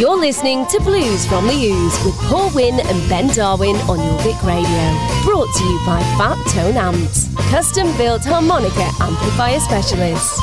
[0.00, 4.42] You're listening to Blues from the Ooze with Paul Wynn and Ben Darwin on Jorvik
[4.46, 4.94] Radio.
[5.24, 10.40] Brought to you by Fat Tone Amps, custom built harmonica amplifier specialists.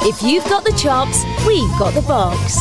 [0.00, 2.58] If you've got the chops, we've got the box.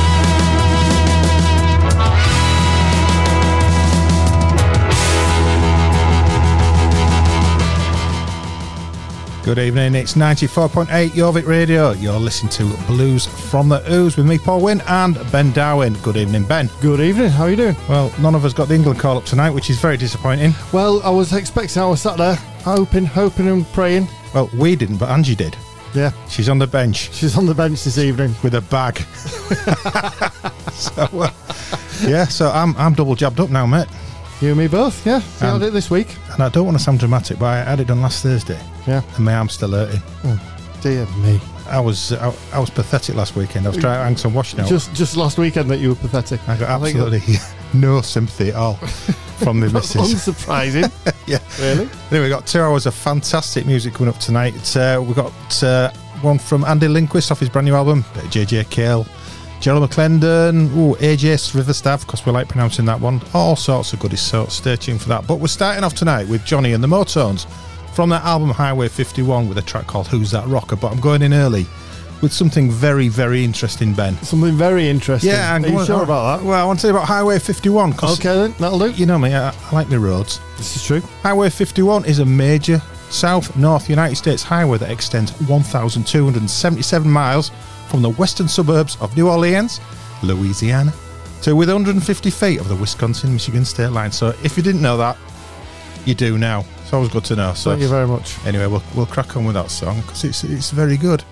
[9.45, 11.91] Good evening, it's 94.8 Jorvik Radio.
[11.91, 15.93] You're listening to Blues from the Ooze with me, Paul Wynn, and Ben Darwin.
[16.01, 16.67] Good evening, Ben.
[16.81, 17.75] Good evening, how are you doing?
[17.87, 20.55] Well, none of us got the England call up tonight, which is very disappointing.
[20.73, 24.07] Well, I was expecting, I was sat there hoping, hoping and praying.
[24.33, 25.55] Well, we didn't, but Angie did.
[25.93, 26.11] Yeah.
[26.27, 27.13] She's on the bench.
[27.13, 28.33] She's on the bench this evening.
[28.41, 28.97] With a bag.
[30.73, 31.29] so, uh,
[32.01, 33.87] yeah, so I'm, I'm double jabbed up now, mate.
[34.45, 35.21] You and me both, yeah.
[35.21, 36.15] See um, I did this week.
[36.33, 38.61] And I don't want to sound dramatic, but I had it done last Thursday.
[38.85, 39.01] Yeah.
[39.15, 40.03] And my arm's still hurting.
[40.23, 41.41] Oh, dear me.
[41.67, 43.65] I was I, I, was pathetic last weekend.
[43.65, 44.67] I was trying to hang some washing out.
[44.67, 46.47] Just just last weekend that you were pathetic.
[46.47, 47.37] I got absolutely
[47.73, 50.13] no sympathy at all from the missus.
[50.13, 50.91] Unsurprising.
[51.27, 51.39] yeah.
[51.59, 51.89] Really?
[52.11, 54.77] Anyway, we got two hours of fantastic music coming up tonight.
[54.77, 59.07] Uh, we got uh, one from Andy Lindquist off his brand new album, JJ Cale.
[59.65, 63.19] Gerald McClendon, ooh, AJ Riverstaff, because we like pronouncing that one.
[63.33, 65.25] All sorts of goodies, so stay tuned for that.
[65.25, 67.47] But we're starting off tonight with Johnny and the Motones
[67.95, 70.75] from their album Highway 51 with a track called Who's That Rocker?
[70.75, 71.65] But I'm going in early
[72.21, 74.15] with something very, very interesting, Ben.
[74.17, 75.31] Something very interesting.
[75.31, 76.45] Yeah, I'm Are you sure about that?
[76.45, 77.93] Well, I want to say about Highway 51.
[78.03, 78.91] Okay, then, that'll do.
[78.91, 80.39] You know me, I, I like my roads.
[80.57, 81.01] This is true.
[81.23, 87.49] Highway 51 is a major South North United States highway that extends 1,277 miles
[87.95, 89.79] from the western suburbs of New Orleans,
[90.21, 90.93] Louisiana,
[91.41, 94.11] to within 150 feet of the Wisconsin Michigan state line.
[94.11, 95.17] So if you didn't know that,
[96.03, 96.65] you do now.
[96.81, 97.53] It's always good to know.
[97.53, 98.37] So Thank you very much.
[98.45, 101.23] Anyway, we'll, we'll crack on with that song because it's, it's very good.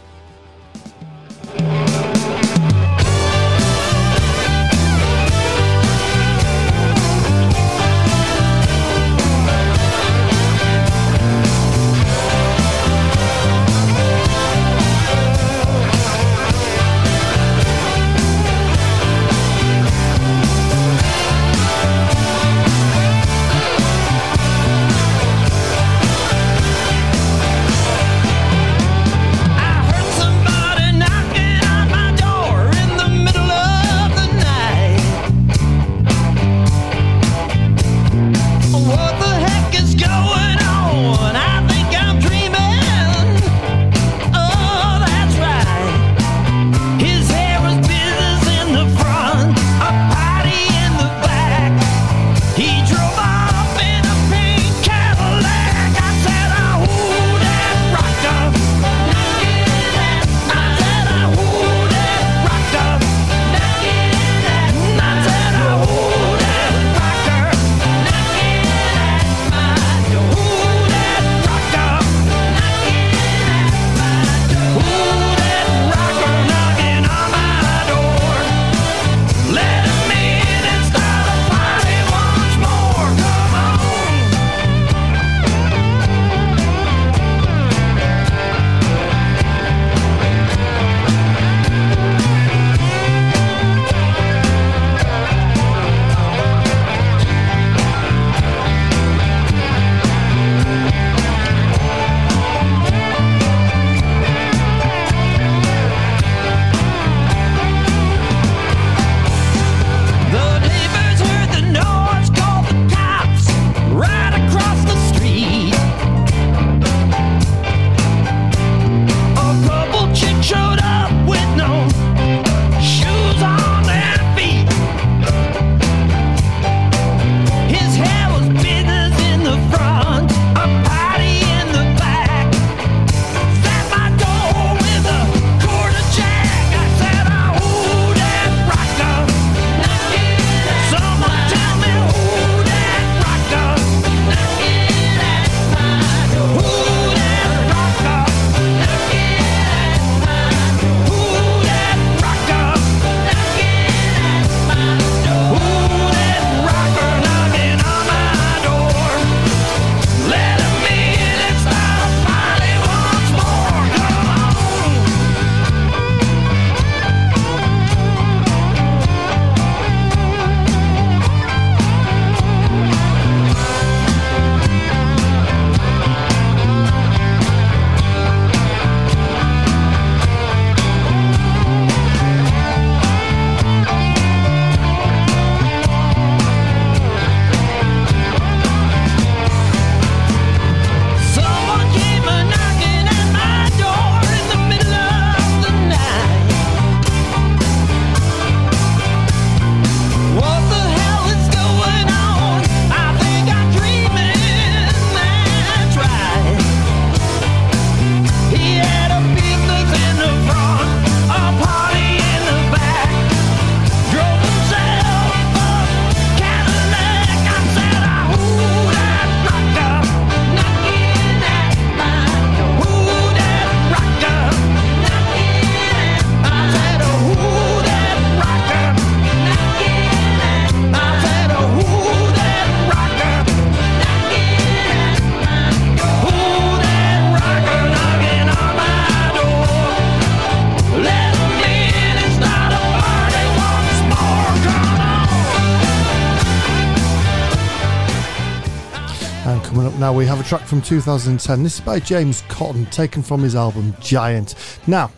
[250.58, 251.64] Track from 2010.
[251.64, 254.53] This is by James Cotton, taken from his album Giant.
[254.85, 255.11] Now,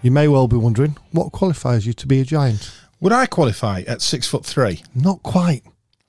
[0.00, 2.72] you may well be wondering what qualifies you to be a giant.
[3.00, 4.82] Would I qualify at six foot three?
[4.94, 5.64] Not quite.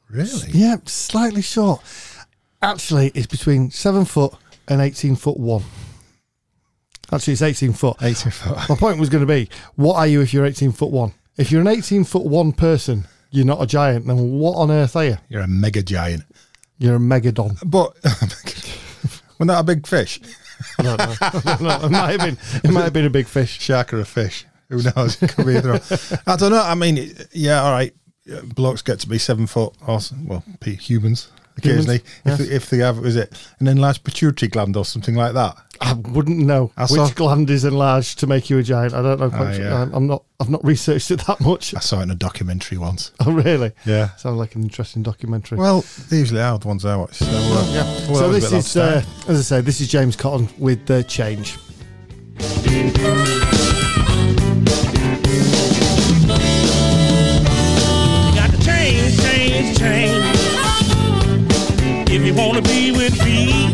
[0.10, 0.52] Really?
[0.52, 1.82] Yeah, slightly short.
[2.62, 4.36] Actually, it's between seven foot
[4.70, 5.64] and 18 foot one.
[7.12, 7.98] Actually, it's 18 foot.
[8.02, 8.70] 18 foot.
[8.70, 11.12] My point was going to be, what are you if you're 18 foot one?
[11.36, 14.08] If you're an 18 foot one person, you're not a giant.
[14.08, 15.18] Then what on earth are you?
[15.28, 16.24] You're a mega giant.
[16.82, 17.60] You're a megadon.
[17.64, 17.96] But
[19.48, 20.20] not a big fish.
[20.80, 21.16] I don't know.
[21.62, 21.86] I.
[21.86, 22.38] It might have been.
[22.64, 23.60] It might have been a big fish.
[23.60, 24.46] Shark or a fish.
[24.70, 25.22] Who knows?
[25.22, 25.82] It could be either.
[26.28, 26.62] I don't know.
[26.64, 27.94] I mean, yeah, all right.
[28.56, 32.02] Blokes get to be seven foot, s- well, humans occasionally.
[32.24, 35.56] Humans, If, if they have, is it an enlarged pituitary gland or something like that?
[35.84, 38.94] I wouldn't know I which saw- gland is enlarged to make you a giant.
[38.94, 39.30] I don't know.
[39.30, 39.64] Quite Ah, sure.
[39.66, 39.80] yeah.
[39.80, 40.24] I'm- I'm not.
[40.40, 41.74] I've not researched it that much.
[41.76, 43.12] I saw it in a documentary once.
[43.26, 43.72] Oh, really?
[43.86, 44.10] Yeah.
[44.16, 45.58] Sounds like an interesting documentary.
[45.58, 47.16] Well, they usually are the ones I watch.
[47.16, 47.84] So, uh, yeah.
[48.10, 50.50] well, so that was a this is, uh, as I say, this is James Cotton
[50.58, 51.58] with uh, Change.
[62.14, 63.71] If you want to be with me,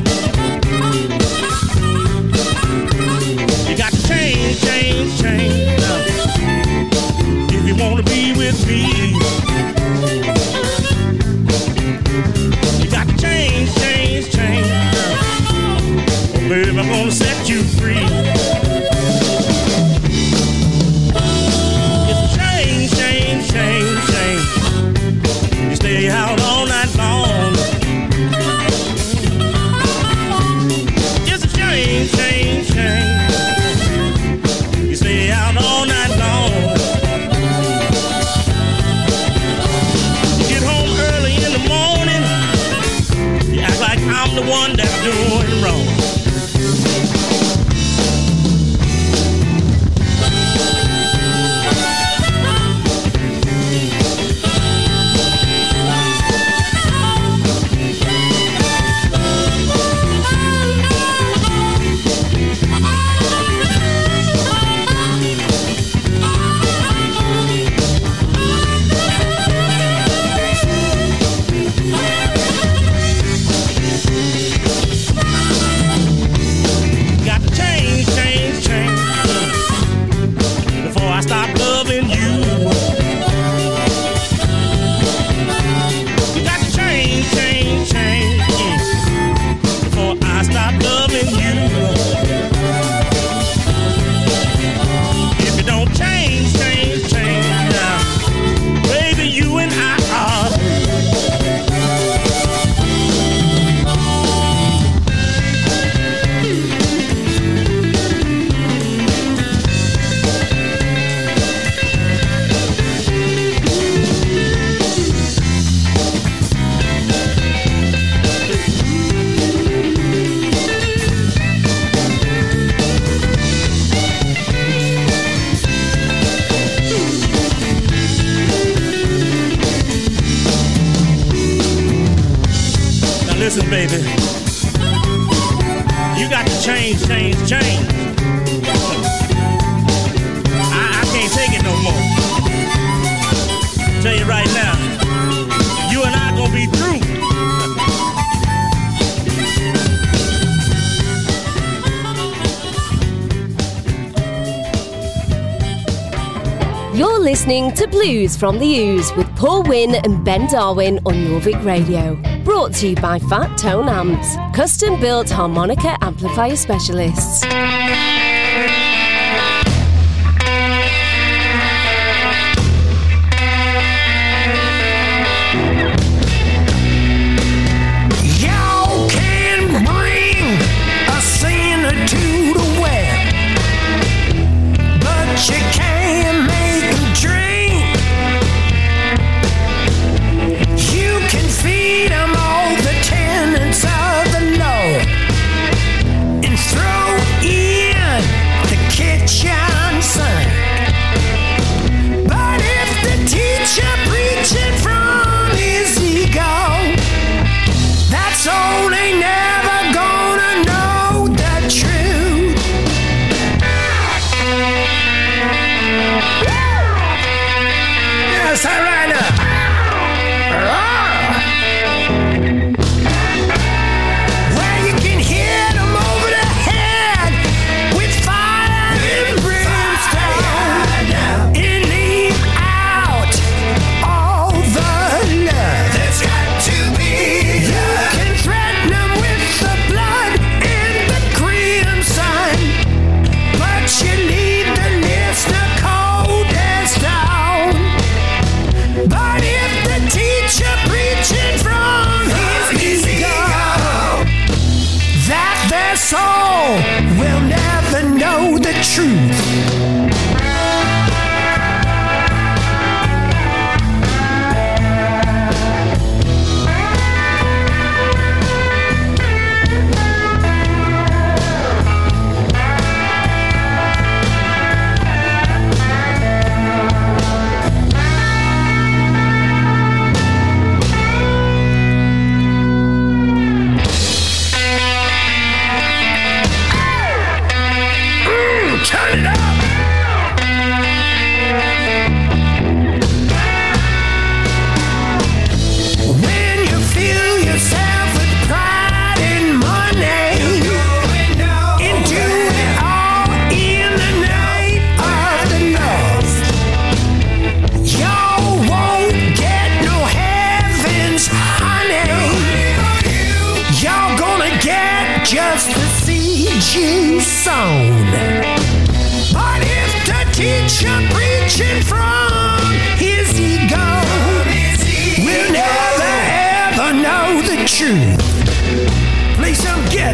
[157.47, 162.15] listening to Blues from the Ooze with Paul Wynn and Ben Darwin on Jorvik Radio.
[162.43, 167.45] Brought to you by Fat Tone Amps, custom built harmonica amplifier specialists.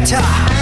[0.06, 0.53] Some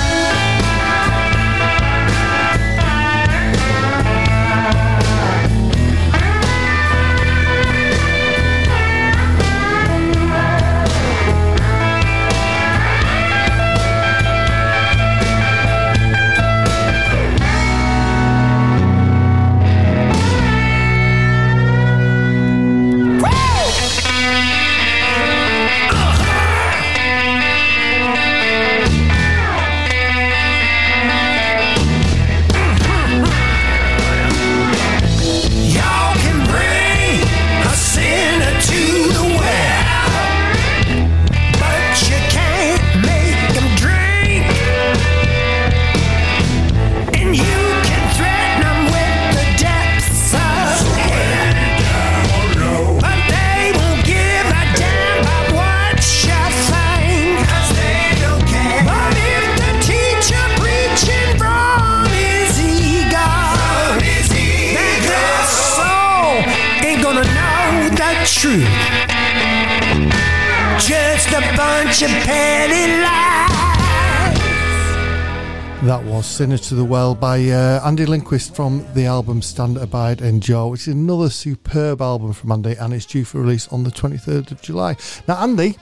[76.43, 80.71] That Sinner to the Well by uh, Andy Lindquist from the album Stand Abide Endure,
[80.71, 84.51] which is another superb album from Andy and it's due for release on the 23rd
[84.51, 84.97] of July.
[85.29, 85.79] Now, Andy,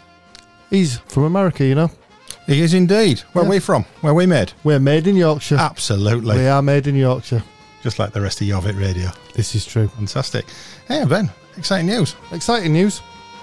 [0.69, 1.91] he's from America, you know.
[2.47, 3.21] He is indeed.
[3.33, 3.51] Where Yeah.
[3.51, 3.87] we from?
[4.03, 4.53] Where we made?
[4.63, 5.57] We're made in Yorkshire.
[5.57, 6.37] Absolutely.
[6.37, 7.43] We are made in Yorkshire.
[7.83, 9.11] Just like the rest of Jorvik Radio.
[9.35, 9.89] This is true.
[9.89, 10.45] Fantastic.
[10.89, 12.17] Hey, Ben, exciting news.
[12.33, 13.01] Exciting news.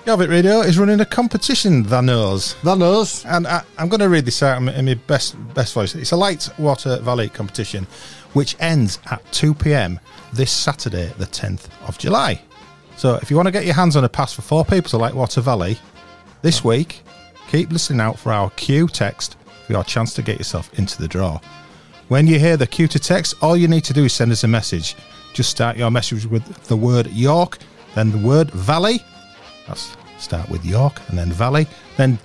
[0.07, 2.55] Jorvik Radio is running a competition, that knows.
[2.63, 3.25] That knows.
[3.25, 5.95] And I, I'm going to read this out in my- best best voice.
[5.95, 7.85] It's a light water valley competition,
[8.31, 9.99] which ends at 2 p.m.
[10.31, 12.39] this Saturday, the 10th of July.
[12.95, 14.97] So if you want to get your hands on a pass for four people to
[14.97, 15.77] Lightwater Valley
[16.41, 17.01] this week,
[17.49, 19.35] keep listening out for our Q text
[19.65, 21.37] for your chance to get yourself into the draw.
[22.07, 24.45] When you hear the Q to text, all you need to do is send us
[24.45, 24.95] a message.
[25.33, 27.57] Just start your message with the word York,
[27.93, 29.01] then the word Valley.
[29.67, 32.19] That's start with York and then Valley, then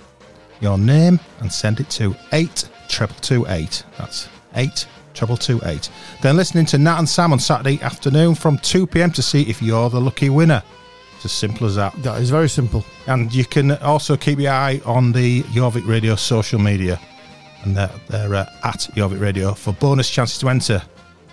[0.59, 3.83] your name and send it to 8228.
[3.97, 5.89] That's 8228.
[6.21, 9.61] Then listening to Nat and Sam on Saturday afternoon from 2 pm to see if
[9.61, 10.63] you're the lucky winner.
[11.15, 11.93] It's as simple as that.
[12.03, 12.83] That is very simple.
[13.07, 16.99] And you can also keep your eye on the Jorvik Radio social media.
[17.63, 20.81] And they're, they're uh, at Jorvik Radio for bonus chances to enter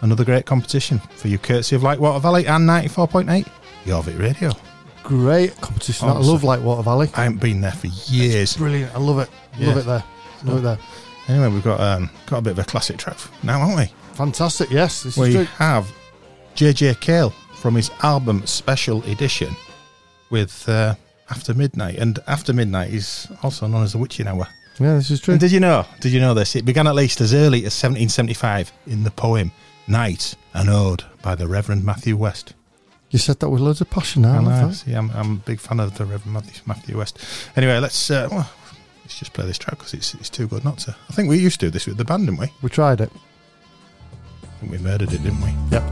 [0.02, 3.46] another great competition for you, courtesy of Lightwater Valley and 94.8
[3.84, 4.69] Jorvik Radio.
[5.02, 6.08] Great competition.
[6.08, 6.32] I Honestly.
[6.32, 7.10] love Lightwater Valley.
[7.14, 8.56] I haven't been there for years.
[8.56, 8.94] Brilliant.
[8.94, 9.28] I love it.
[9.58, 10.04] Love it there.
[10.44, 10.78] Love it there.
[11.28, 13.92] Anyway, we've got um, got a bit of a classic track now, haven't we?
[14.14, 14.70] Fantastic.
[14.70, 15.90] Yes, this is we have
[16.54, 19.54] JJ Cale from his album Special Edition
[20.30, 20.94] with uh,
[21.30, 21.98] After Midnight.
[21.98, 24.46] And After Midnight is also known as the Witching Hour.
[24.78, 25.32] Yeah, this is true.
[25.32, 25.84] And did you know?
[26.00, 26.56] Did you know this?
[26.56, 29.52] It began at least as early as 1775 in the poem
[29.86, 32.54] Night, an Ode by the Reverend Matthew West.
[33.10, 34.24] You said that with loads of passion.
[34.24, 34.74] I love I, that.
[34.74, 37.18] see, I'm, I'm a big fan of the Reverend Matthew, Matthew West.
[37.56, 38.48] Anyway, let's uh, well,
[39.02, 40.94] let's just play this track because it's, it's too good not to.
[41.08, 42.52] I think we used to do this with the band, didn't we?
[42.62, 43.10] We tried it.
[44.44, 45.52] I think we murdered it, didn't we?
[45.72, 45.82] Yep.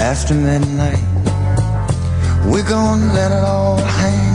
[0.00, 0.98] After midnight,
[2.50, 4.27] we're gonna let it all hang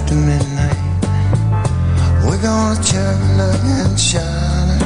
[0.00, 0.78] After midnight,
[2.24, 2.80] we're gonna
[3.36, 4.78] look, and shine.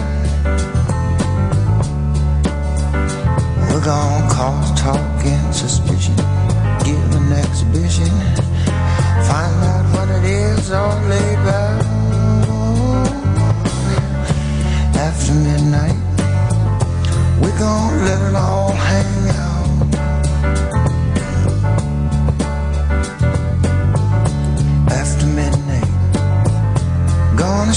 [3.68, 6.16] We're gonna cause talk and suspicion,
[6.82, 8.10] give an exhibition,
[9.28, 10.96] find out what it is all
[11.34, 11.84] about
[14.96, 16.00] after midnight.
[17.42, 18.91] We're gonna let it all hang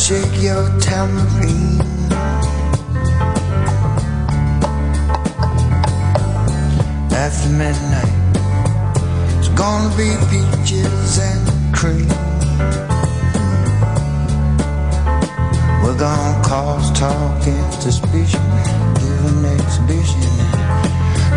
[0.05, 1.81] shake your tambourine.
[7.11, 8.13] After midnight,
[9.39, 12.07] it's Gonna be peaches and cream.
[15.81, 18.45] We're gonna cause talk and suspicion.
[19.01, 20.21] Give an exhibition.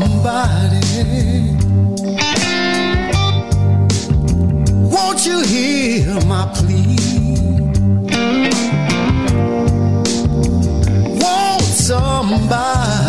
[0.00, 1.56] somebody?
[4.94, 6.96] Won't you hear my plea?
[11.22, 13.08] Want somebody?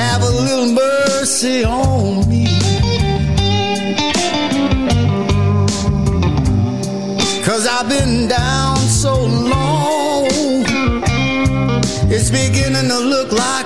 [0.00, 2.46] Have a little mercy on me.
[7.44, 9.59] Cause I've been down so long,
[12.20, 13.59] it's beginning to look like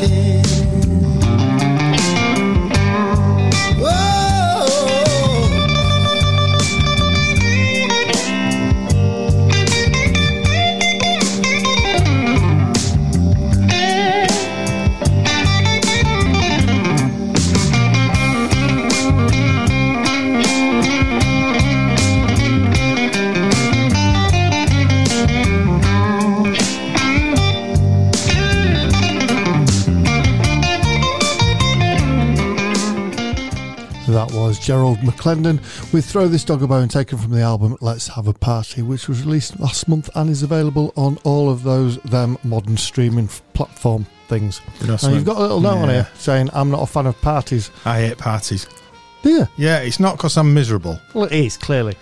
[0.00, 0.55] best
[34.66, 35.58] Gerald McClendon
[35.92, 39.06] with Throw This Dog a Bone, taken from the album Let's Have a Party, which
[39.06, 44.06] was released last month and is available on all of those them modern streaming platform
[44.26, 44.60] things.
[44.80, 46.86] You know, Now, something- you've got a little note on here saying, I'm not a
[46.88, 47.70] fan of parties.
[47.84, 48.66] I hate parties.
[49.22, 49.48] Do you?
[49.56, 50.98] Yeah, it's not because I'm miserable.
[51.14, 51.94] Well, it is, clearly.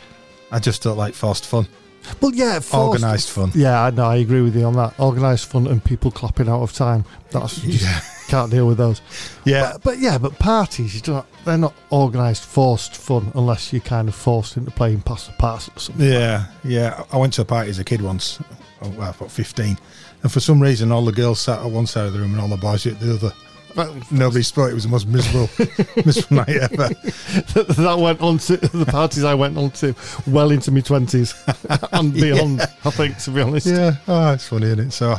[0.50, 1.68] I just don't like forced fun.
[2.22, 3.52] Well, yeah, Organised fun.
[3.54, 4.06] Yeah, I know.
[4.06, 4.98] I agree with you on that.
[4.98, 7.04] Organised fun and people clapping out of time.
[7.30, 8.00] That's just, Yeah.
[8.28, 9.00] Can't deal with those.
[9.44, 9.72] Yeah.
[9.72, 14.08] But, but yeah, but parties, you don't, they're not organised, forced fun unless you're kind
[14.08, 16.06] of forced into playing pass the pass or something.
[16.06, 17.04] Yeah, yeah.
[17.12, 18.40] I went to a party as a kid once.
[18.82, 19.78] Oh, well, about 15.
[20.22, 22.40] And for some reason, all the girls sat at one side of the room and
[22.40, 23.32] all the boys at the other.
[24.10, 24.70] Nobody spoke.
[24.70, 25.50] It was the most miserable,
[26.04, 26.88] miserable night ever.
[26.88, 29.94] that went on to the parties I went on to
[30.28, 33.66] well into my 20s and beyond, I think, to be honest.
[33.66, 33.96] Yeah.
[34.06, 34.90] Oh, it's funny, isn't it?
[34.92, 35.16] So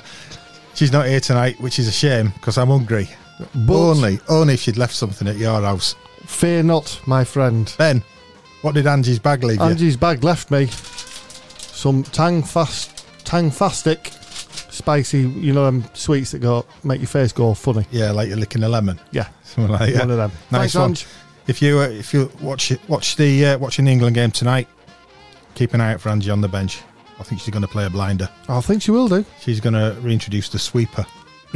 [0.75, 3.09] she's not here tonight, which is a shame because I'm hungry.
[3.53, 5.95] But only, only if she'd left something at your house.
[6.25, 7.73] fear not, my friend.
[7.77, 8.01] Ben,
[8.61, 9.63] what did Angie's bag leave you?
[9.63, 14.11] Angie's bag left me some tang fast, tang fastic,
[14.71, 17.85] spicy, you know, them sweets that go make your face go funny.
[17.91, 18.99] Yeah, like you're licking a lemon.
[19.11, 19.99] Yeah, Something like that.
[19.99, 20.31] one of them.
[20.51, 20.89] Nice Thanks, one.
[20.91, 21.05] Ange.
[21.47, 24.67] If you uh, if you watch it, watch the uh, watching the England game tonight,
[25.53, 26.81] keep an eye out for Angie on the bench.
[27.19, 28.29] I think she's going to play a blinder.
[28.49, 29.25] I think she will do.
[29.39, 31.05] She's going to reintroduce the sweeper.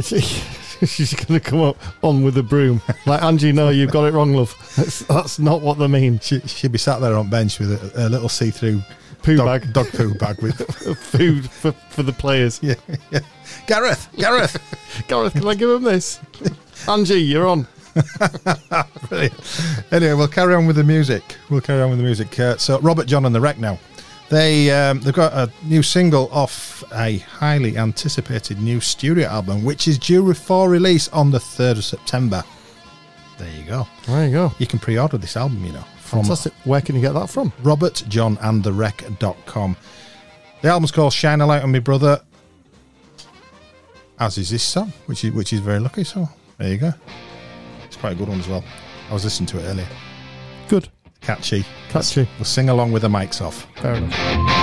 [0.00, 2.80] She's going to come up on with a broom.
[3.04, 4.54] Like, Angie, no, you've got it wrong, love.
[4.74, 6.20] That's, that's not what they mean.
[6.20, 8.80] She she'll be sat there on bench with a, a little see-through
[9.22, 10.56] Poo dog, bag, dog poo bag with
[10.98, 12.58] food for, for the players.
[12.62, 12.74] yeah,
[13.10, 13.20] yeah.
[13.66, 14.56] Gareth, Gareth.
[15.08, 16.20] Gareth, can I give him this?
[16.88, 17.66] Angie, you're on.
[19.08, 19.34] Brilliant.
[19.92, 21.36] Anyway, we'll carry on with the music.
[21.50, 22.38] We'll carry on with the music.
[22.38, 23.78] Uh, so, Robert Jon and the Wreck now.
[24.30, 29.88] They um, they've got a new single off a highly anticipated new studio album, which
[29.88, 32.44] is due for release on the third of September.
[33.38, 33.88] There you go.
[34.06, 34.52] There you go.
[34.58, 36.52] You can pre-order this album, you know, from Fantastic.
[36.64, 37.50] Where can you get that from?
[37.62, 39.76] robertjonandthewreck.com.
[40.62, 42.20] The album's called Shine a Light on Me Brother,
[44.20, 46.04] as is this song, which is which is very lucky.
[46.04, 46.92] So there you go.
[47.84, 48.62] It's quite a good one as well.
[49.10, 49.88] I was listening to it earlier.
[50.68, 50.88] Good.
[51.20, 51.64] Catchy.
[51.88, 52.28] Catchy.
[52.38, 53.66] We'll sing along with the mics off.
[53.76, 54.59] Fair enough.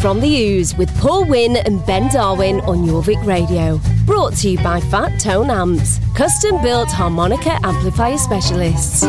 [0.00, 3.78] from the Ooze with Paul Wynn and Ben Darwin on Jorvik Radio.
[4.06, 9.04] Brought to you by Fat Tone Amps, custom built harmonica amplifier specialists.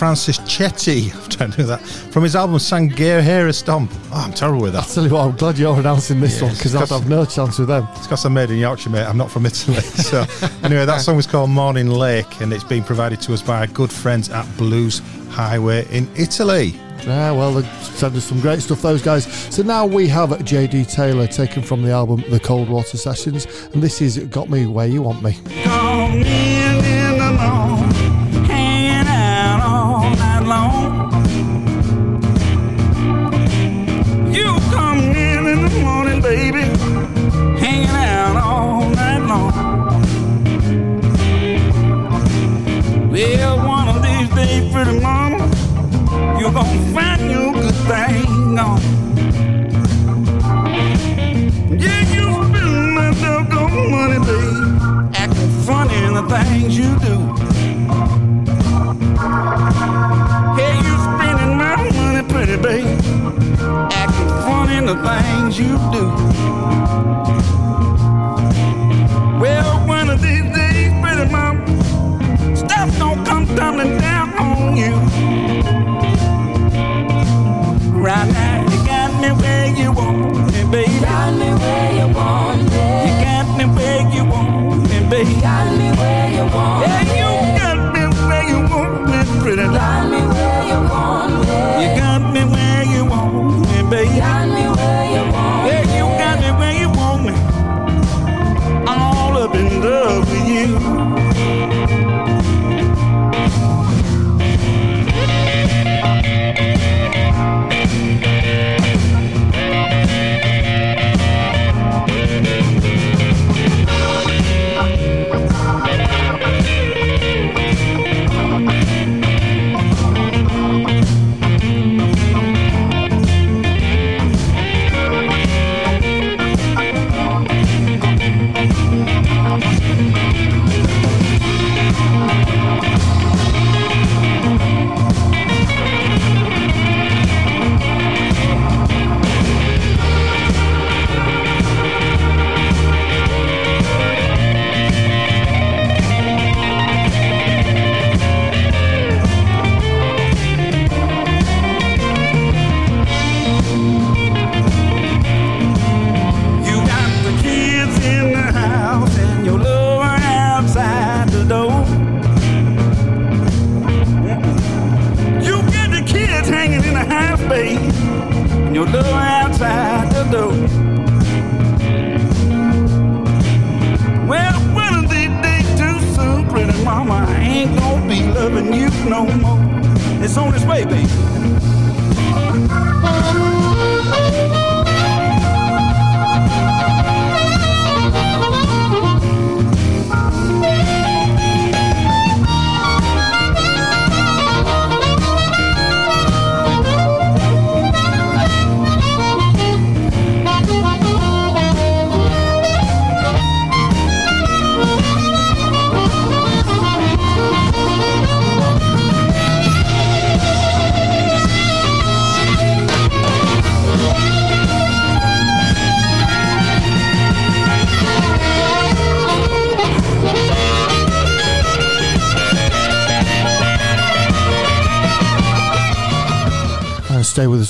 [0.00, 1.14] Francis Chetty.
[1.24, 1.82] I'm trying to do that.
[1.82, 3.90] From his album Sangheira Stomp.
[4.10, 4.84] Oh, I'm terrible with that.
[4.84, 6.42] I'll tell you what, I'm glad you're announcing this yes.
[6.42, 7.86] one because I'd have no chance with them.
[7.90, 9.04] It's because I'm made in Yorkshire, mate.
[9.04, 9.76] I'm not from Italy.
[10.00, 10.24] So,
[10.62, 13.66] anyway, that song was called Morning Lake and it's been provided to us by our
[13.66, 16.80] good friends at Blues Highway in Italy.
[17.04, 19.26] Yeah, well, they sent us some great stuff, those guys.
[19.54, 23.82] So now we have JD Taylor taken from the album The Cold Water Sessions, and
[23.82, 25.36] this is Got Me Where You Want Me.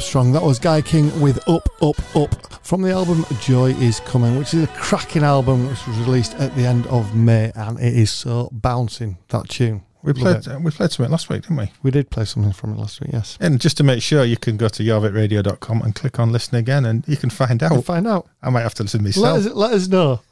[0.00, 0.32] Armstrong.
[0.32, 2.34] That was Guy King with Up, Up, Up
[2.64, 6.56] from the album Joy Is Coming, which is a cracking album which was released at
[6.56, 9.82] the end of May and it is so bouncing, that tune.
[10.02, 10.48] We Love played it.
[10.48, 11.70] uh, we played something last week, didn't we?
[11.82, 13.36] We did play something from it last week, yes.
[13.42, 16.86] And just to make sure, you can go to jorvikradio.com and click on listen again,
[16.86, 17.84] and you can find out.
[17.84, 18.26] find out.
[18.42, 19.36] I might have to listen Let myself.
[19.38, 20.22] us, let us know.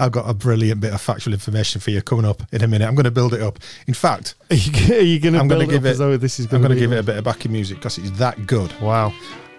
[0.00, 2.86] I've got a brilliant bit of factual information for you coming up in a minute.
[2.88, 3.58] I'm going to build it up.
[3.86, 6.14] In fact, Are you, are you going to I'm build going to it give up
[6.14, 6.18] it.
[6.20, 8.10] this is I'm going going to give it a bit of backing music because it's
[8.12, 8.72] that good.
[8.80, 9.12] Wow.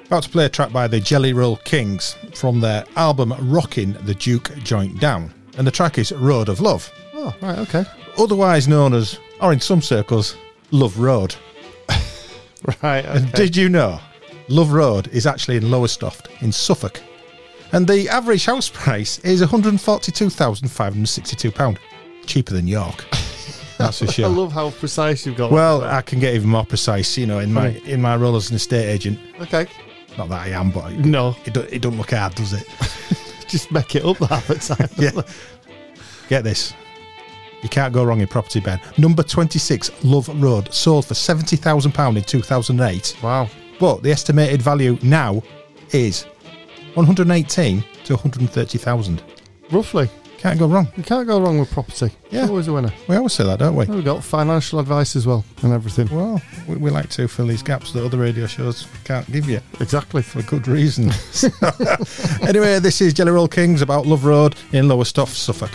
[0.07, 4.13] About to play a track by the Jelly Roll Kings from their album "Rocking the
[4.13, 7.85] Juke Joint Down," and the track is "Road of Love," Oh, right, okay.
[8.17, 10.35] otherwise known as, or in some circles,
[10.71, 11.35] Love Road.
[12.83, 13.99] Right, And did you know
[14.47, 17.01] Love Road is actually in Lowestoft in Suffolk?
[17.73, 21.77] And the average house price is £142,562.
[22.25, 23.05] Cheaper than York.
[23.77, 24.25] That's for sure.
[24.25, 25.51] I love how precise you've got.
[25.51, 27.89] Well, I can get even more precise, you know, in my Hmm.
[27.89, 29.19] in my role as an estate agent.
[29.41, 29.65] okay.
[30.17, 32.65] Not that I am, but it, No, it, do, it don't look hard, does it?
[33.47, 34.89] just make it up half the time.
[34.97, 35.21] Yeah.
[36.29, 36.73] Get this.
[37.63, 38.79] You can't go wrong in property, Ben.
[38.97, 43.15] Number 26, Love Road, sold for £70,000 in 2008.
[43.23, 43.47] Wow.
[43.79, 45.41] But the estimated value now
[45.91, 46.25] is
[46.95, 49.23] 118 to 130,000.
[49.71, 50.09] Roughly.
[50.41, 50.87] Can't go wrong.
[50.97, 52.11] You can't go wrong with property.
[52.31, 52.41] Yeah.
[52.41, 52.91] It's always a winner.
[53.07, 53.85] We always say that, don't we?
[53.85, 56.09] We've got financial advice as well and everything.
[56.09, 59.61] Well, we, we like to fill these gaps that other radio shows can't give you
[59.79, 60.23] Exactly.
[60.23, 61.11] for good reason.
[62.41, 65.71] anyway, this is Jelly Roll Kings about Love Road in Lower Lowestoft, Suffolk.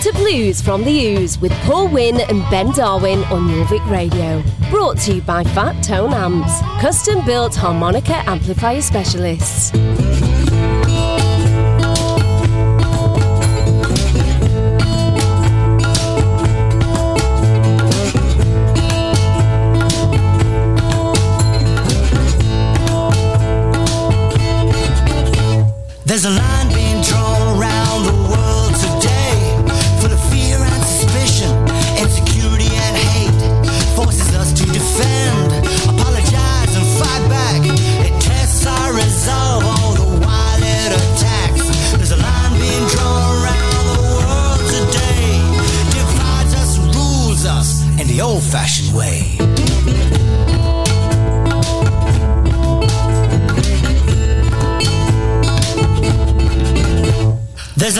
[0.00, 4.42] To Blues from the Ooze with Paul Wynn and Ben Darwin on Jorvik Radio.
[4.70, 9.72] Brought to you by Fat Tone Amps, custom built harmonica amplifier specialists.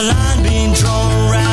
[0.00, 1.49] A line being drawn around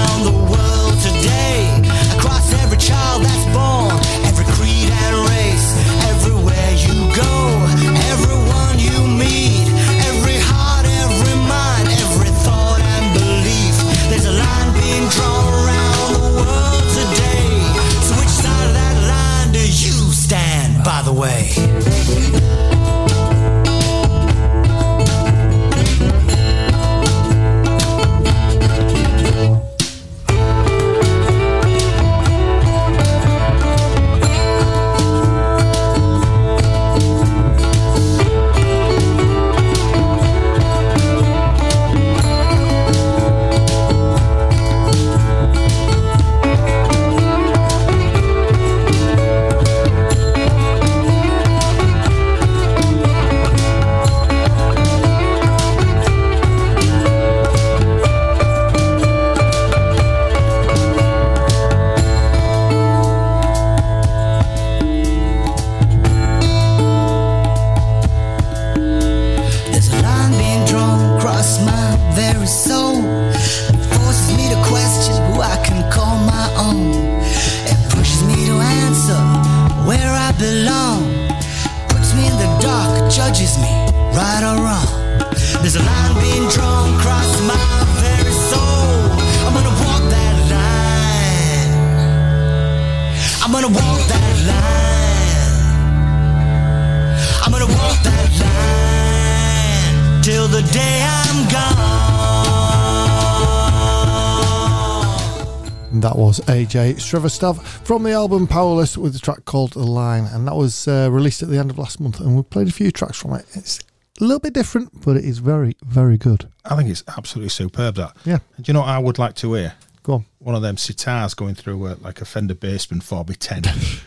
[106.38, 110.56] was AJ Srivastav from the album Powerless with the track called The Line, and that
[110.56, 112.20] was uh, released at the end of last month.
[112.20, 113.46] And we played a few tracks from it.
[113.54, 113.80] It's
[114.20, 116.48] a little bit different, but it is very, very good.
[116.66, 117.96] I think it's absolutely superb.
[117.96, 118.16] That.
[118.26, 118.40] Yeah.
[118.58, 119.74] Do you know what I would like to hear?
[120.04, 120.26] Go on.
[120.40, 124.04] One of them sitars going through uh, like a Fender Bassman 4B10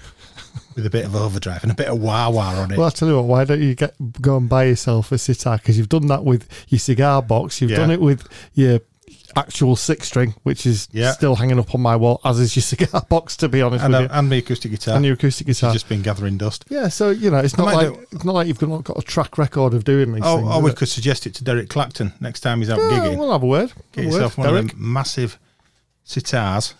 [0.76, 2.78] with a bit of overdrive and a bit of wah wah on it.
[2.78, 5.56] Well, I tell you what, why don't you get go and buy yourself a sitar?
[5.56, 7.78] Because you've done that with your cigar box, you've Yeah.
[7.78, 8.80] done it with your
[9.36, 11.12] actual six string, which is Yeah.
[11.12, 13.36] still hanging up on my wall, as is your cigar box.
[13.38, 14.96] To be honest and, with you, and the acoustic guitar.
[14.96, 15.72] and your acoustic It's guitar.
[15.72, 16.64] just been gathering dust.
[16.68, 19.02] yeah, so you know, it's not like do- it's not like you've not got a
[19.02, 20.48] track record of doing these Oh, things.
[20.48, 20.76] or is we it?
[20.76, 23.18] could suggest it to Derek Clacton next time he's out Yeah, gigging.
[23.18, 23.72] we'll have a word.
[23.92, 24.44] Get Have yourself word.
[24.44, 24.72] one Derek.
[24.72, 25.38] of them massive
[26.06, 26.74] sitars,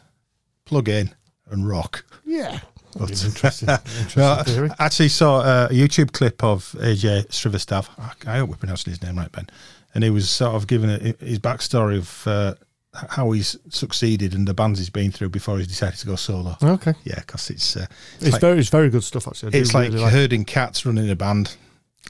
[0.65, 1.11] plug in
[1.51, 2.05] and rock.
[2.25, 2.61] Yeah.
[2.99, 3.69] But- interesting.
[4.01, 4.71] interesting theory.
[4.79, 7.87] I actually saw a YouTube clip of AJ Srivastav.
[8.27, 9.47] I hope we're pronouncing his name right, Ben.
[9.95, 12.55] And he was sort of giving a, his backstory of uh,
[12.93, 16.57] how he's succeeded and the bands he's been through before he's decided to go solo.
[16.63, 16.95] Okay.
[17.05, 17.87] Yeah, because it's uh,
[18.17, 19.29] it's, It's like, very, it's very good stuff.
[19.29, 21.57] Actually, I it's like really herding cats running a band.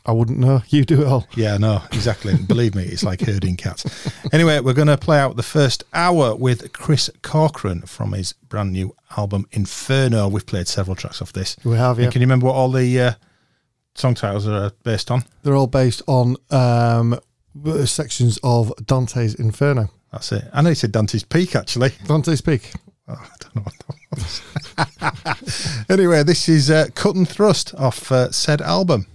[0.07, 0.63] I wouldn't know.
[0.69, 1.27] You do it all.
[1.35, 2.35] Yeah, no, exactly.
[2.37, 3.85] Believe me, it's like herding cats.
[4.33, 8.73] Anyway, we're going to play out the first hour with Chris Corcoran from his brand
[8.73, 10.29] new album Inferno.
[10.29, 11.57] We've played several tracks off this.
[11.65, 12.11] We have, And yeah.
[12.11, 13.13] Can you remember what all the uh,
[13.95, 15.25] song titles are based on?
[15.43, 17.19] They're all based on um,
[17.87, 19.91] sections of Dante's Inferno.
[20.13, 20.45] That's it.
[20.53, 21.91] I know you said Dante's Peak, actually.
[22.07, 22.73] Dante's Peak.
[23.09, 25.87] Oh, I don't know what that was.
[25.91, 29.07] anyway, this is uh, Cut and Thrust off uh, said album.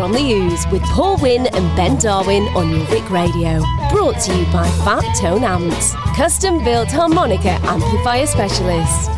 [0.00, 3.60] From the Ooze with Paul Wynn and Ben Darwin on Jorvik Radio.
[3.90, 9.08] Brought to you by Fat Tone Amps, custom built harmonica amplifier specialists.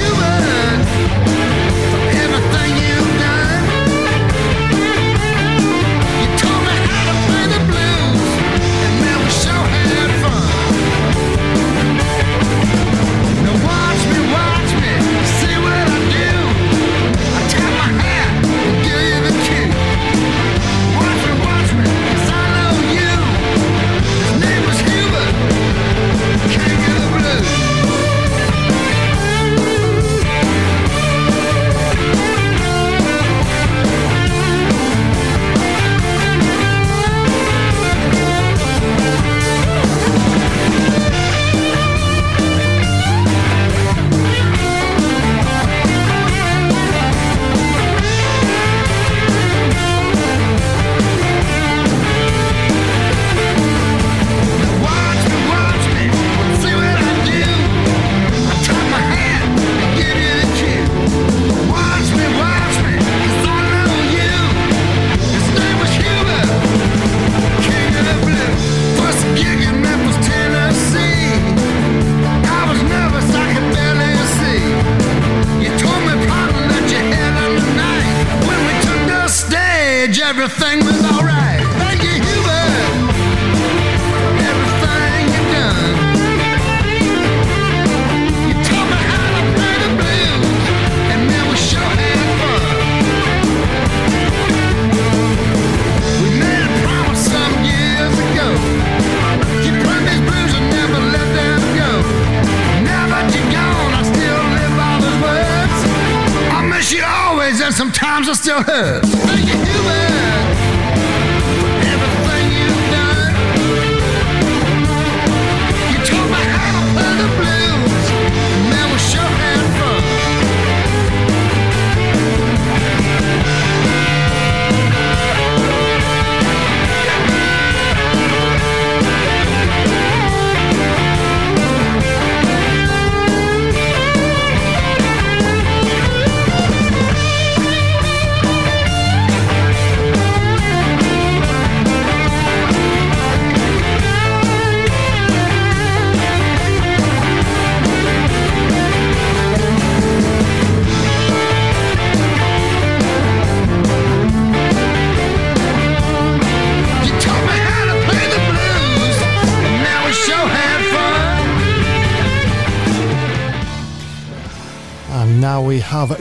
[108.42, 109.49] Sometimes I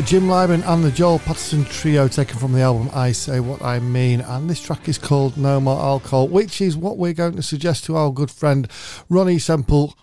[0.09, 3.77] Jim Liban and the Joel Paterson Trio taken from the album I Say What I
[3.77, 4.21] Mean.
[4.21, 7.83] And this track is called No More Alcohol, which is what we're going to suggest
[7.85, 8.67] to our good friend
[9.07, 9.95] Ronnie Semple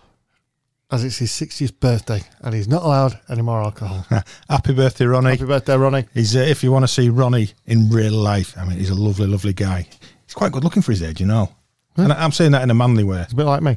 [0.93, 4.07] as it's his 60th birthday and he's not allowed any more alcohol.
[4.49, 5.31] Happy birthday, Ronnie.
[5.31, 6.05] Happy birthday, Ronnie.
[6.15, 8.57] He's uh, if you want to see Ronnie in real life.
[8.57, 9.89] I mean, he's a lovely, lovely guy.
[10.25, 11.51] He's quite good looking for his age, you know.
[11.97, 13.23] And I- I'm saying that in a manly way.
[13.23, 13.77] It's a bit like me.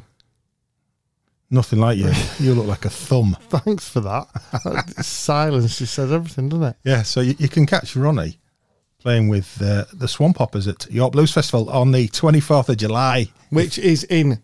[1.50, 2.10] Nothing like you.
[2.38, 3.36] you look like a thumb.
[3.48, 4.26] Thanks for that.
[5.04, 6.76] Silence just says everything, doesn't it?
[6.84, 8.38] Yeah, so you, you can catch Ronnie
[8.98, 13.28] playing with uh, the Swamp Hoppers at York Blues Festival on the 24th of July.
[13.50, 14.40] Which is in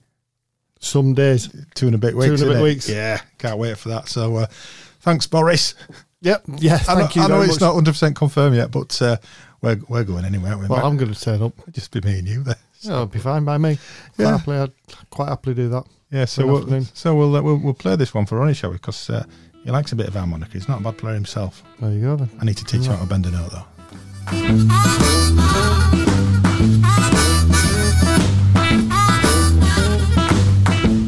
[0.81, 1.49] some days.
[1.75, 2.27] Two and a bit weeks.
[2.27, 2.89] Two and a bit weeks.
[2.89, 4.09] Yeah, can't wait for that.
[4.09, 4.47] So uh,
[5.01, 5.75] thanks, Boris.
[6.23, 6.43] Yep.
[6.59, 6.81] Yeah.
[6.89, 7.23] I know, Thank you.
[7.23, 7.85] I know it's much.
[7.87, 9.17] not 100% confirmed yet, but uh,
[9.61, 10.67] we're, we're going anyway, aren't we?
[10.67, 11.53] Well, Might I'm going to turn up.
[11.71, 12.57] just be me and you there.
[12.81, 13.79] Yeah, it'll be fine by me.
[14.17, 14.37] Quite Yeah.
[14.39, 14.73] happily, I'd
[15.11, 15.85] quite happily do that.
[16.11, 18.77] Yeah, so we'll, so we'll, uh, we'll we'll play this one for Ronnie, shall we?
[18.77, 19.25] Because uh,
[19.65, 20.53] he likes a bit of harmonica.
[20.53, 21.65] He's not a bad player himself.
[21.81, 22.31] There you go then.
[22.41, 24.77] I need to teach him how to bend a note, though.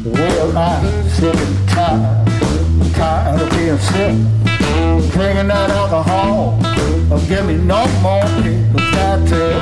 [0.05, 4.15] Well, I'm sick and tired, tired of being sick.
[5.13, 6.59] Drinking that alcohol,
[7.09, 9.61] don't give me no more because that's it.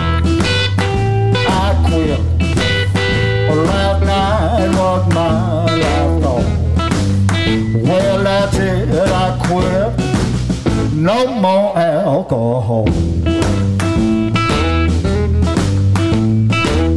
[1.48, 2.20] I quit.
[3.50, 3.66] Well,
[4.66, 6.43] night my last call.
[7.84, 10.93] Well, that's it, I quit.
[10.93, 12.86] No more alcohol.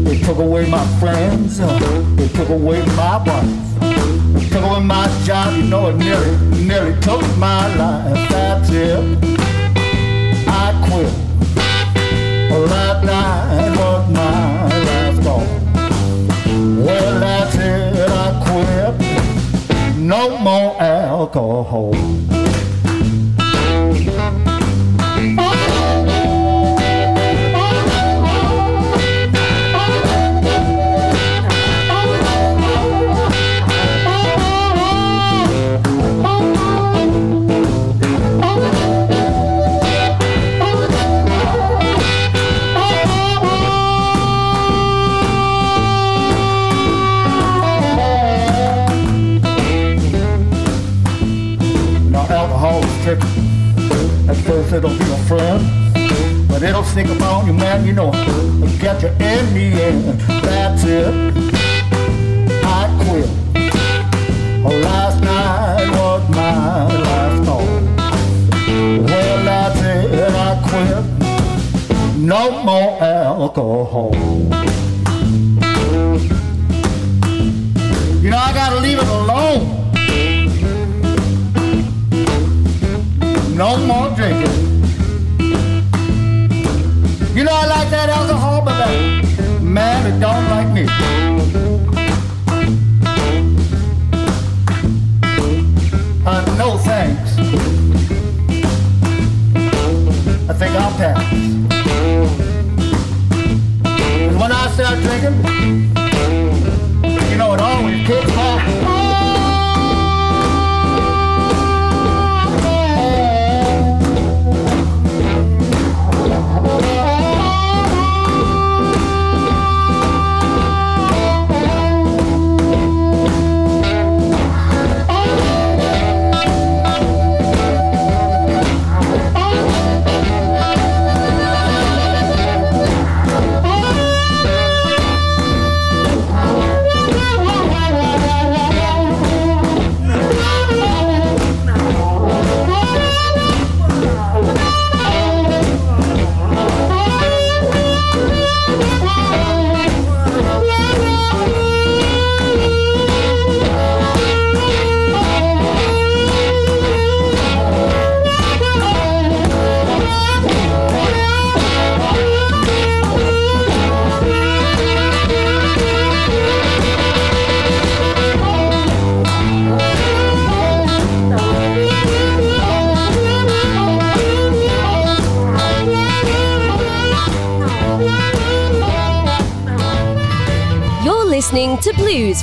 [0.04, 1.61] They took away my friends.
[1.61, 1.78] uh,
[2.16, 3.80] They took away my wife.
[4.34, 5.54] They took away my job.
[5.56, 8.28] You know it nearly, nearly took my life.
[8.30, 9.18] That's it.
[10.48, 11.12] I quit.
[12.50, 15.46] Well, last night was my last call.
[16.84, 17.20] Well,
[20.11, 22.49] No more alcohol.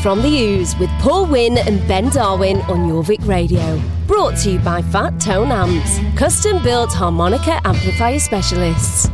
[0.07, 3.77] From the Ooze with Paul Wynn and Ben Darwin on Jorvik Radio.
[4.07, 9.09] Brought to you by Fat Tone Amps, custom built harmonica amplifier specialists.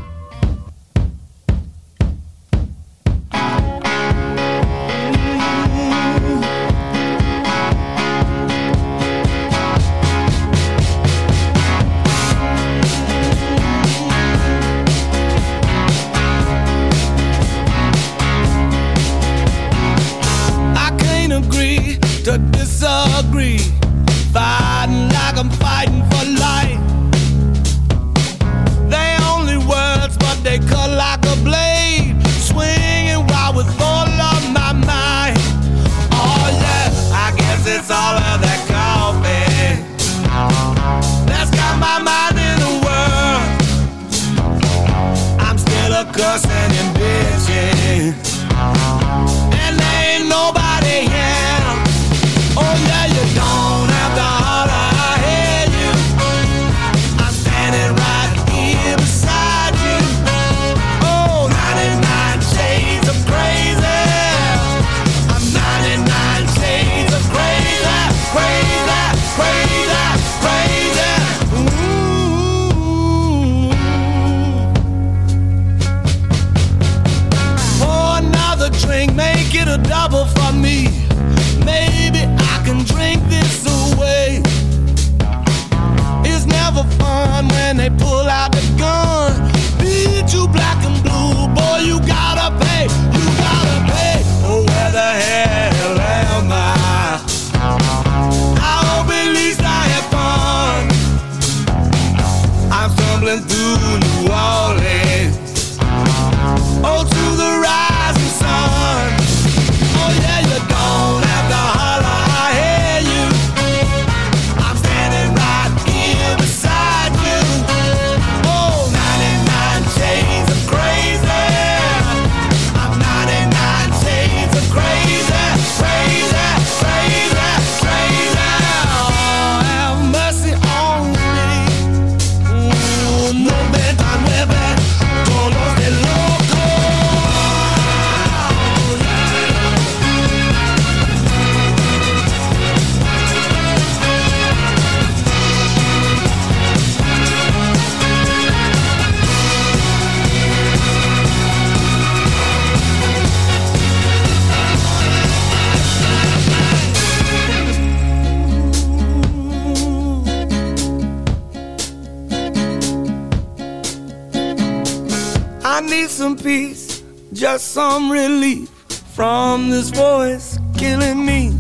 [167.84, 168.70] Some relief
[169.14, 171.52] from this voice killing me.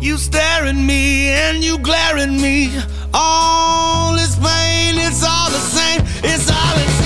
[0.00, 2.70] You stare at me and you glare at me.
[3.12, 6.00] All this pain, it's all the same.
[6.24, 6.97] It's all insane.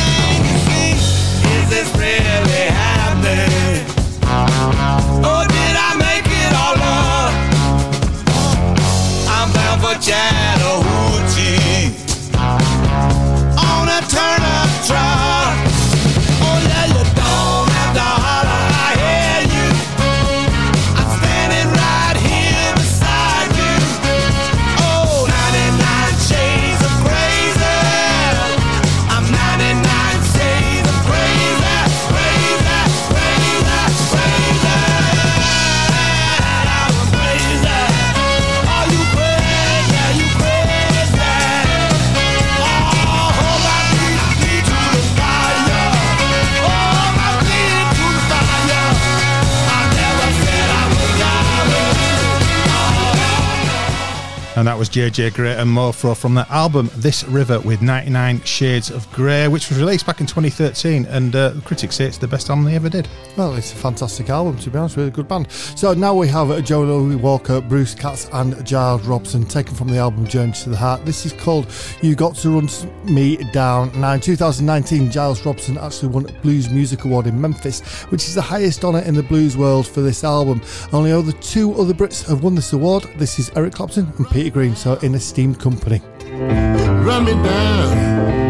[54.62, 58.92] And that was JJ Grey and Mofro from the album This River with 99 Shades
[58.92, 61.04] of Grey, which was released back in 2013.
[61.06, 63.08] And uh, critics say it's the best album they ever did.
[63.36, 65.50] Well, it's a fantastic album, to be honest, really good band.
[65.50, 69.98] So now we have Joe Louis Walker, Bruce Katz, and Giles Robson, taken from the
[69.98, 71.06] album Journey to the Heart.
[71.06, 71.66] This is called
[72.00, 72.68] You Got to Run
[73.12, 73.90] Me Down.
[74.00, 77.80] Now, in 2019, Giles Robson actually won a Blues Music Award in Memphis,
[78.12, 80.62] which is the highest honour in the blues world for this album.
[80.92, 83.10] Only other two other Brits have won this award.
[83.16, 86.02] This is Eric Clapton and Peter Green, so in esteemed company.
[86.30, 88.41] run me down.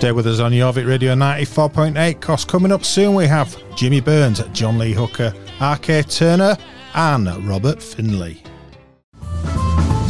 [0.00, 2.20] Stay with us on Jorvik Radio 94.8.
[2.22, 6.04] Cost coming up soon, we have Jimmy Burns, John Lee Hooker, R.K.
[6.04, 6.56] Turner,
[6.94, 8.42] and Robert Finley.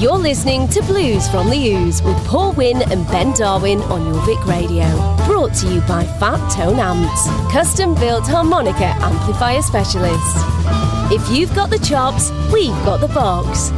[0.01, 4.43] You're listening to Blues from the Ooze with Paul Wynn and Ben Darwin on Jorvik
[4.47, 4.87] Radio.
[5.27, 10.43] Brought to you by Fat Tone Amps, custom built harmonica amplifier specialists.
[11.13, 13.69] If you've got the chops, we've got the box.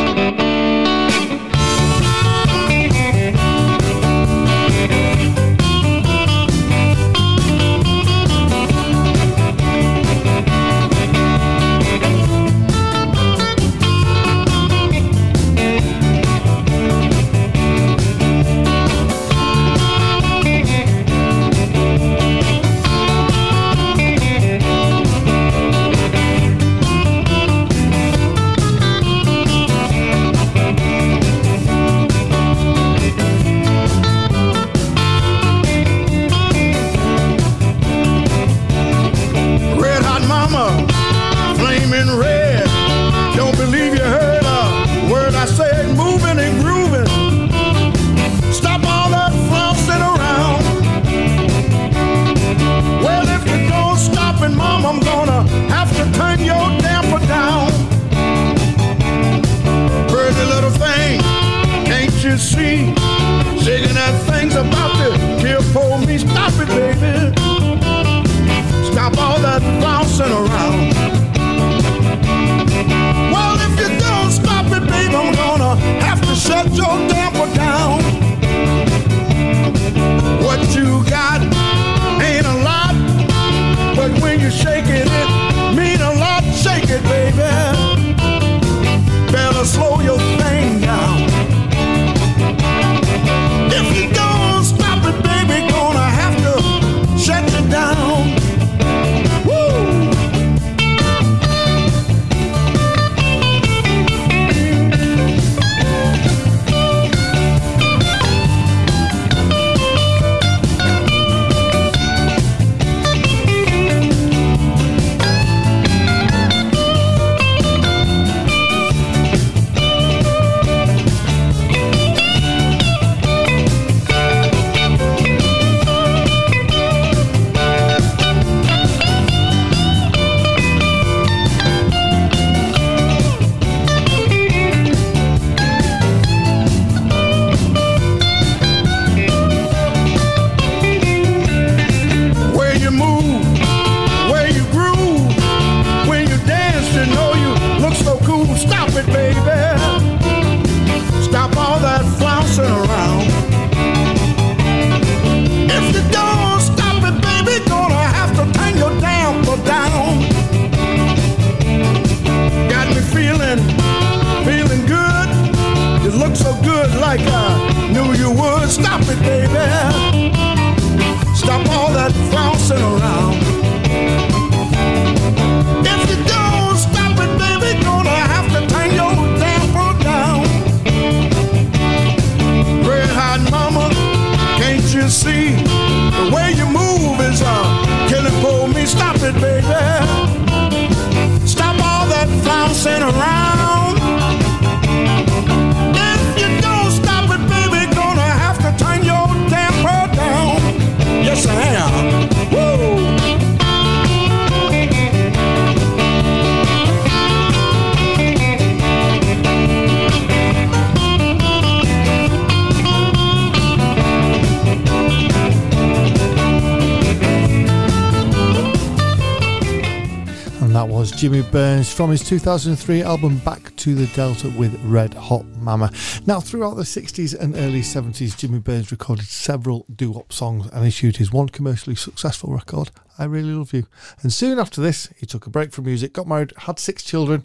[221.29, 225.91] Jimmy Burns from his 2003 album Back to the Delta with Red Hot Mama.
[226.25, 230.87] Now, throughout the 60s and early 70s, Jimmy Burns recorded several doo wop songs and
[230.87, 232.89] issued his one commercially successful record,
[233.19, 233.85] I Really Love You.
[234.23, 237.43] And soon after this, he took a break from music, got married, had six children,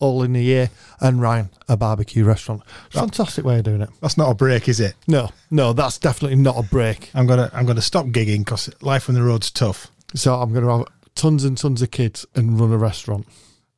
[0.00, 0.68] all in a year,
[1.00, 2.60] and ran a barbecue restaurant.
[2.90, 3.88] Fantastic way of doing it.
[4.02, 4.96] That's not a break, is it?
[5.08, 7.10] No, no, that's definitely not a break.
[7.14, 9.90] I'm gonna I'm gonna stop gigging because life on the road's tough.
[10.14, 13.26] So I'm going to have tons and tons of kids and run a restaurant.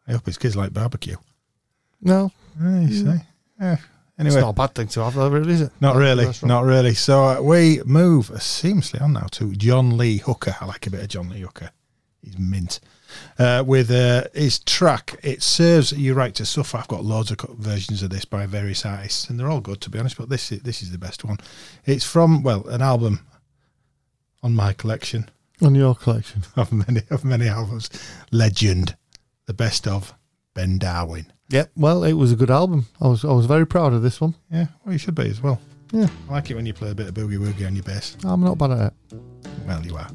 [0.08, 1.16] I hope his kids like barbecue.
[2.00, 2.30] No,
[2.62, 3.20] Eh, you see.
[3.60, 3.76] Eh,
[4.18, 5.72] it's not a bad thing to have, though, really, is it?
[5.80, 6.94] not really, not really.
[6.94, 10.56] So uh, we move seamlessly on now to John Lee Hooker.
[10.60, 11.70] I like a bit of John Lee Hooker.
[12.22, 12.80] He's mint.
[13.38, 15.18] uh, with uh, his track.
[15.22, 16.78] It serves you right to suffer.
[16.78, 19.90] I've got loads of versions of this by various artists, and they're all good to
[19.90, 20.16] be honest.
[20.16, 21.38] But this is, this is the best one.
[21.84, 23.20] It's from well an album
[24.42, 25.28] on my collection
[25.62, 26.42] On your collection.
[26.56, 27.88] of many of many albums.
[28.30, 28.96] Legend,
[29.46, 30.14] the best of
[30.54, 31.32] Ben Darwin.
[31.48, 31.70] Yep.
[31.76, 32.86] Well, it was a good album.
[33.00, 34.34] I was I was very proud of this one.
[34.50, 35.60] Yeah, well you should be as well.
[35.92, 36.08] Yeah.
[36.28, 38.16] I like it when you play a bit of boogie woogie on your bass.
[38.24, 38.94] I'm not bad at it.
[39.66, 40.10] Well, you are.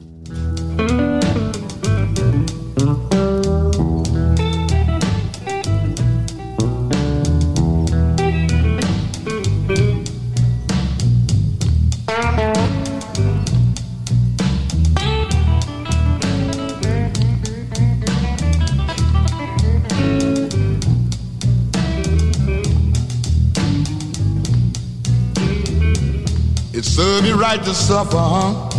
[26.82, 28.70] It served me right to suffer, huh?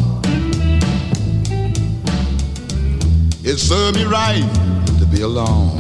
[3.45, 4.43] It served me right
[4.99, 5.77] to be alone.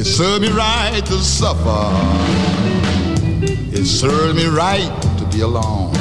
[0.00, 1.84] It served me right to suffer.
[3.76, 5.92] It served me right to be alone.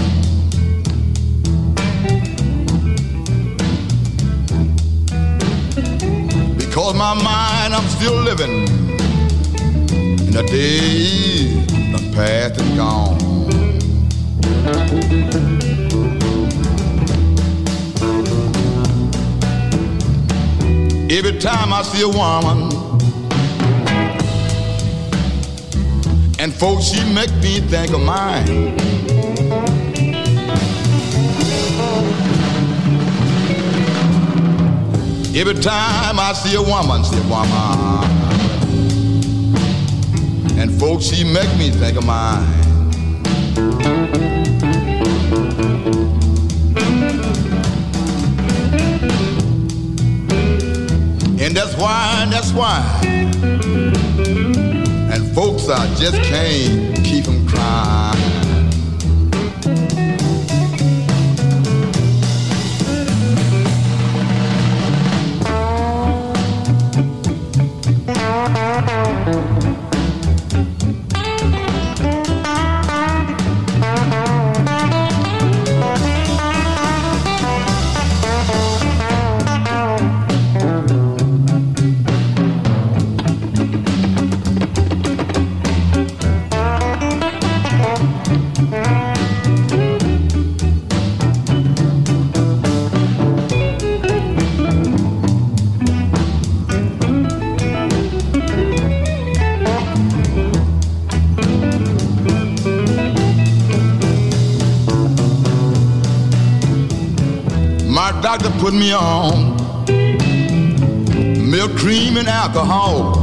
[6.57, 8.80] Because my mind, I'm still living
[10.31, 13.17] the day done past and gone.
[21.11, 22.71] Every time I see a woman,
[26.39, 28.77] and folks, she make me think of mine.
[35.35, 38.30] Every time I see a woman, see a woman,
[40.61, 42.45] and folks, she make me think of mine.
[51.41, 53.01] And that's why, that's why.
[55.11, 58.00] And folks, I just can't keep them crying.
[108.61, 109.55] Put me on
[111.49, 113.15] milk, cream, and alcohol.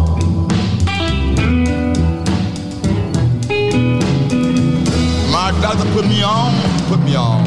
[5.31, 6.53] My doctor put me on,
[6.89, 7.45] put me on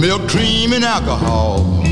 [0.00, 1.82] milk, cream, and alcohol.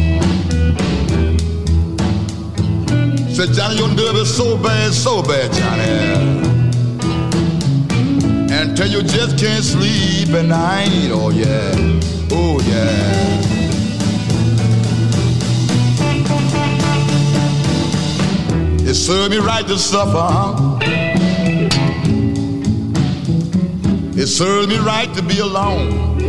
[3.35, 6.45] Said Johnny, your nerve is so bad, so bad, Johnny.
[8.55, 11.11] Until you just can't sleep at night.
[11.11, 11.75] Oh yeah,
[12.31, 13.34] oh yeah.
[18.95, 20.79] It served me right to suffer.
[24.17, 26.21] It me right to be alone.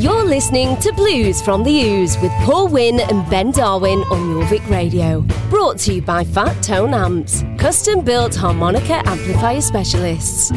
[0.00, 4.68] You're listening to Blues from the Ooze with Paul Wynn and Ben Darwin on Jorvik
[4.68, 5.20] Radio.
[5.48, 10.50] Brought to you by Fat Tone Amps, custom built harmonica amplifier specialists.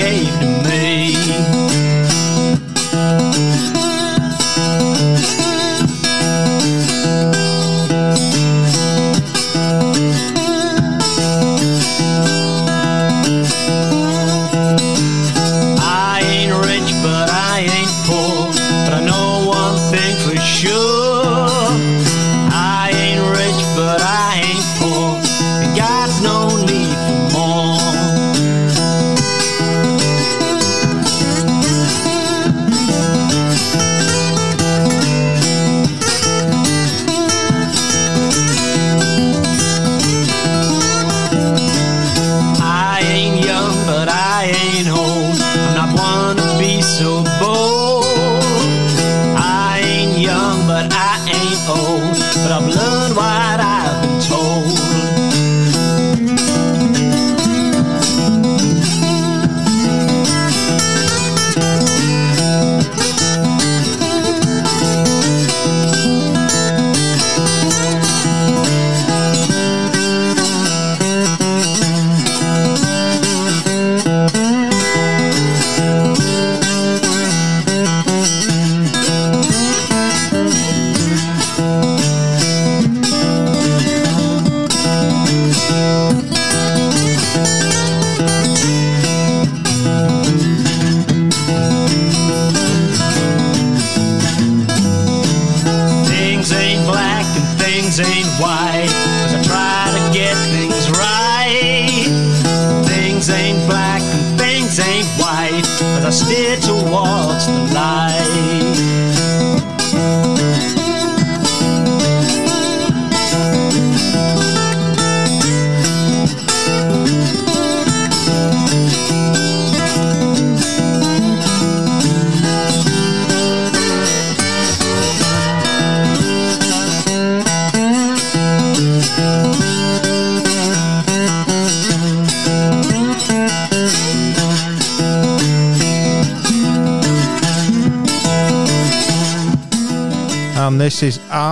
[0.00, 0.27] Things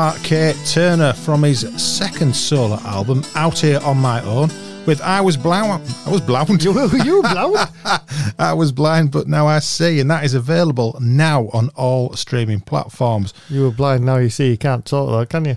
[0.06, 0.54] R.K.
[0.64, 4.50] Turner from his second solo album, Out Here on My Own,
[4.86, 5.82] with I Was Blind.
[6.06, 6.62] I was blind.
[6.62, 6.70] You,
[7.02, 7.70] you were blind.
[8.38, 9.98] I was blind, but now I see.
[9.98, 13.34] And that is available now on all streaming platforms.
[13.48, 14.48] You were blind, now you see.
[14.48, 15.56] You can't talk though, can you?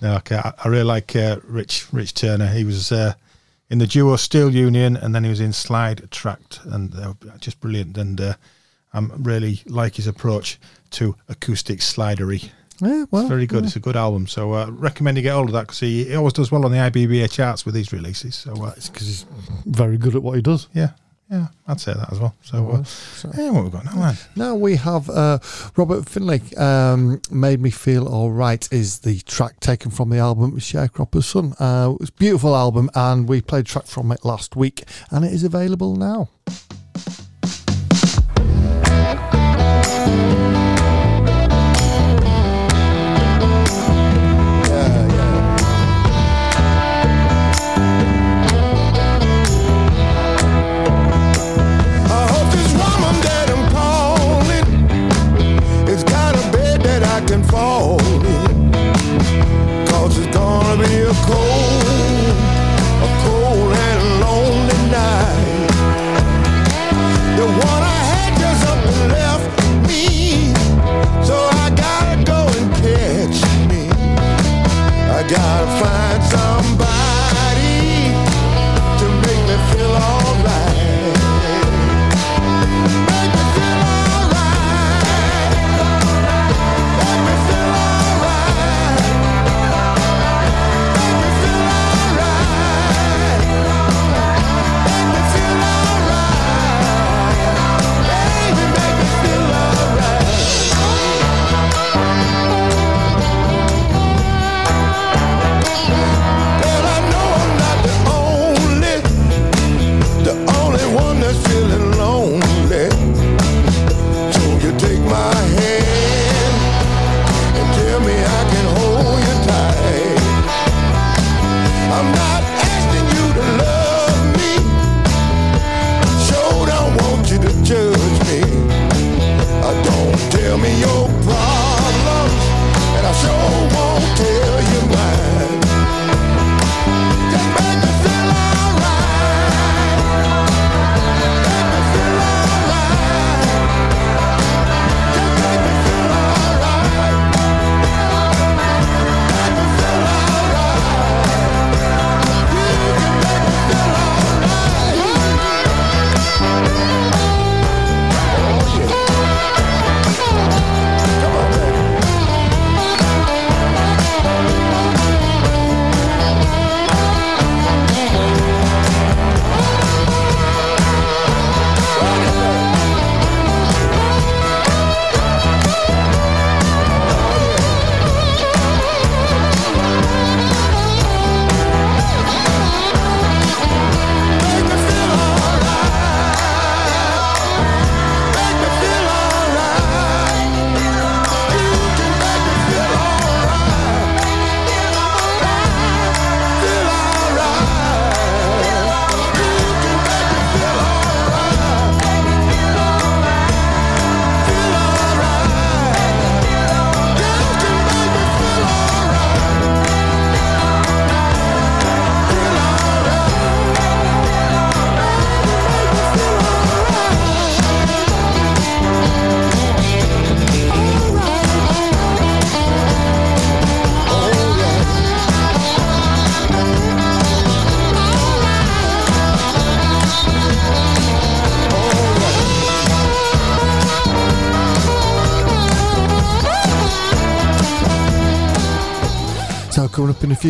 [0.00, 2.46] No, okay, I, I really like uh, Rich Rich Turner.
[2.46, 3.12] He was uh,
[3.68, 7.16] in the duo Steel Union, and then he was in Slide Tract, and they were
[7.38, 7.98] just brilliant.
[7.98, 8.34] And uh,
[8.94, 10.58] I really like his approach
[10.92, 12.50] to acoustic slidery.
[12.82, 13.60] Yeah, well, It's very good.
[13.62, 13.66] yeah.
[13.66, 14.26] It's a good album.
[14.26, 16.72] So uh, recommend you get hold of that because he, he always does well on
[16.72, 18.34] the IBBA charts with these releases.
[18.34, 19.26] So uh, It's because he's
[19.66, 20.68] very good at what he does.
[20.72, 20.90] yeah,
[21.30, 22.34] yeah, I'd say that as well.
[22.42, 22.84] So, uh,
[23.36, 24.16] yeah, what we got now, man?
[24.34, 25.38] Now we have uh,
[25.76, 26.40] Robert Finley.
[26.56, 31.54] Um, Made Me Feel All Right is the track taken from the album Sharecropper's Son.
[31.60, 35.24] Uh, it's a beautiful album, and we played a track from it last week, and
[35.24, 36.30] it is available now.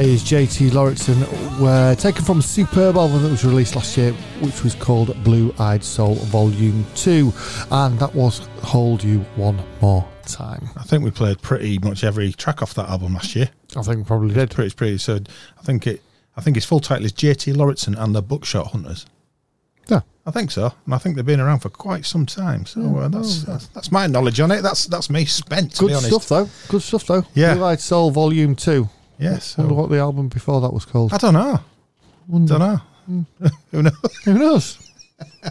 [0.00, 1.22] That is JT Lauritsen,
[1.62, 5.54] uh, taken from a superb album that was released last year, which was called Blue
[5.58, 7.30] Eyed Soul Volume 2.
[7.70, 10.70] And that was Hold You One More Time.
[10.78, 13.50] I think we played pretty much every track off that album last year.
[13.76, 14.50] I think we probably did.
[14.50, 14.96] Pretty, pretty.
[14.96, 15.18] So
[15.58, 16.02] I think it.
[16.34, 19.04] I think his full title is JT Lauritsen and the Buckshot Hunters.
[19.88, 20.00] Yeah.
[20.24, 22.64] I think so, and I think they've been around for quite some time.
[22.64, 24.62] So uh, that's, that's that's my knowledge on it.
[24.62, 25.72] That's that's me spent.
[25.72, 26.08] To Good be honest.
[26.08, 26.48] stuff, though.
[26.68, 27.26] Good stuff, though.
[27.34, 27.52] Yeah.
[27.52, 28.88] Blue Eyed Soul Volume 2.
[29.20, 29.58] Yes.
[29.58, 31.12] wonder what the album before that was called.
[31.12, 31.60] I don't know.
[32.26, 32.58] Wonder.
[32.58, 33.50] Don't know.
[33.70, 34.18] Who knows?
[34.24, 34.90] Who knows?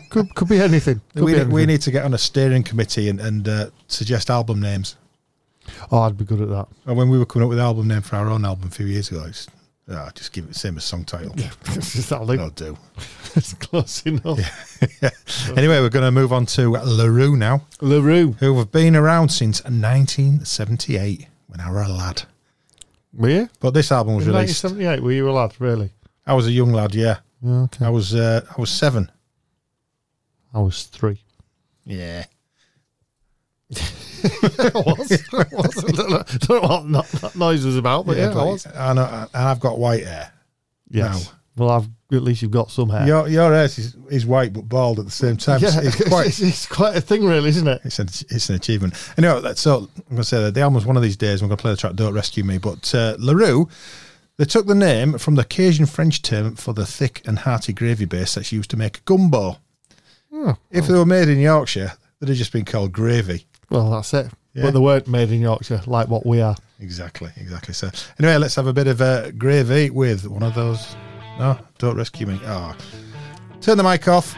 [0.10, 1.02] could, could be anything.
[1.14, 4.30] Could we, be we need to get on a steering committee and, and uh, suggest
[4.30, 4.96] album names.
[5.92, 6.68] Oh, I'd be good at that.
[6.86, 8.72] And when we were coming up with the album name for our own album a
[8.72, 9.48] few years ago, it's,
[9.92, 11.34] ah, just give it the same as song title.
[11.36, 12.38] Yeah, That'll do.
[12.38, 12.78] That'll do.
[13.36, 14.40] it's close enough.
[15.56, 17.66] Anyway, we're going to move on to LaRue now.
[17.82, 18.34] LaRue.
[18.40, 22.24] Who have been around since 1978 when I were a lad.
[23.20, 23.50] Were you?
[23.60, 24.64] But this album was In released.
[24.64, 25.92] 1978, were you a lad, really?
[26.26, 27.18] I was a young lad, yeah.
[27.46, 27.86] Okay.
[27.86, 29.12] I was uh, I was seven.
[30.54, 31.22] I was three.
[31.86, 32.26] Yeah.
[33.76, 35.12] I was.
[35.34, 35.86] I was.
[35.86, 38.66] I don't know, don't know what that noise was about, but yeah, I was.
[38.66, 40.32] And, I, and I've got white hair.
[40.90, 41.32] Yes.
[41.56, 43.06] Well, I've at least you've got some hair.
[43.06, 45.62] Your your hair is, is white but bald at the same time.
[45.62, 47.82] yeah, It's, it's quite it's, it's quite a thing, really, isn't it?
[47.84, 48.94] it's an, it's an achievement.
[49.18, 51.42] Anyway, so I'm going to say that the album was one of these days.
[51.42, 53.68] I'm going to play the track "Don't Rescue Me." But uh, Larue,
[54.38, 58.06] they took the name from the Cajun French term for the thick and hearty gravy
[58.06, 59.58] base that's used to make a gumbo.
[60.32, 63.46] Oh, If they were made in Yorkshire, they'd have just been called gravy.
[63.70, 64.28] well, that's it.
[64.54, 64.64] Yeah.
[64.64, 66.56] But they weren't made in Yorkshire like what we are.
[66.80, 67.74] Exactly, exactly.
[67.74, 70.96] So anyway, let's have a bit of uh, gravy with one of those.
[71.40, 72.40] No, don't rescue me.
[72.46, 72.76] Ah,
[73.62, 74.36] turn the mic off.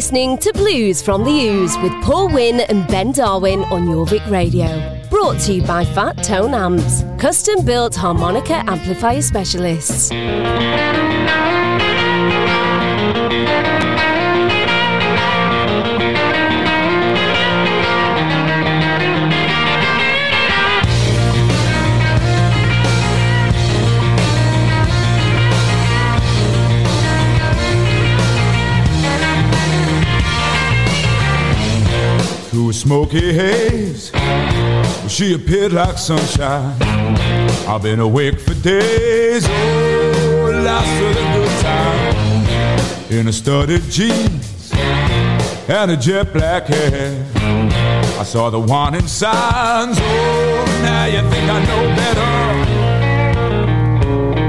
[0.00, 4.98] Listening to Blues from the Ooze with Paul Wynn and Ben Darwin on Jorvik Radio.
[5.10, 10.10] Brought to you by Fat Tone Amps, custom built harmonica amplifier specialists.
[32.70, 34.12] A smoky haze.
[35.08, 36.80] She appeared like sunshine.
[37.66, 43.18] I've been awake for days, oh, lost with a good time.
[43.18, 44.72] In a studded jeans
[45.68, 47.26] and a jet black hair.
[48.20, 52.30] I saw the warning signs, oh, now you think I know better.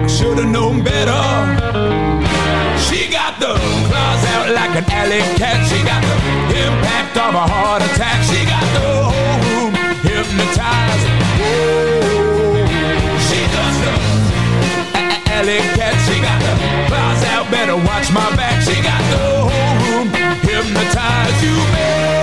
[0.03, 1.21] I should've known better.
[2.85, 3.55] She got the
[3.87, 5.65] claws out like an alley cat.
[5.67, 8.19] She got the impact of a heart attack.
[8.27, 9.73] She got the whole room
[10.03, 11.07] hypnotized.
[11.39, 12.67] Whoa.
[13.27, 13.95] She does the
[15.35, 15.95] alley cat.
[16.05, 16.53] She got the
[16.87, 17.45] claws out.
[17.51, 18.61] Better watch my back.
[18.61, 20.07] She got the whole room
[20.43, 21.39] hypnotized.
[21.43, 22.20] You made,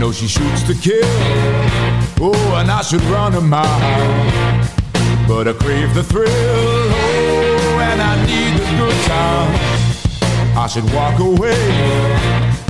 [0.00, 1.04] know she shoots to kill.
[2.22, 3.68] Oh, and I should run a mile.
[5.28, 6.26] But I crave the thrill.
[6.26, 9.52] Oh, and I need the good time.
[10.56, 11.60] I should walk away.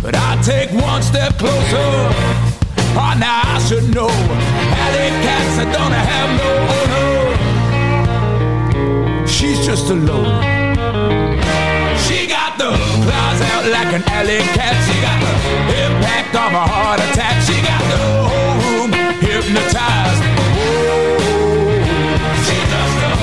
[0.02, 2.10] But I take one step closer.
[2.98, 4.10] Oh, now I should know.
[4.82, 6.50] Alley cats don't have no
[9.20, 9.26] owner.
[9.28, 10.50] She's just alone.
[12.60, 14.76] The claws out like an alley cat.
[14.84, 15.32] She got the
[15.80, 17.40] impact of a heart attack.
[17.40, 17.96] She got the
[18.28, 20.20] whole room hypnotized.
[20.60, 21.24] Whoa.
[22.44, 23.16] She does the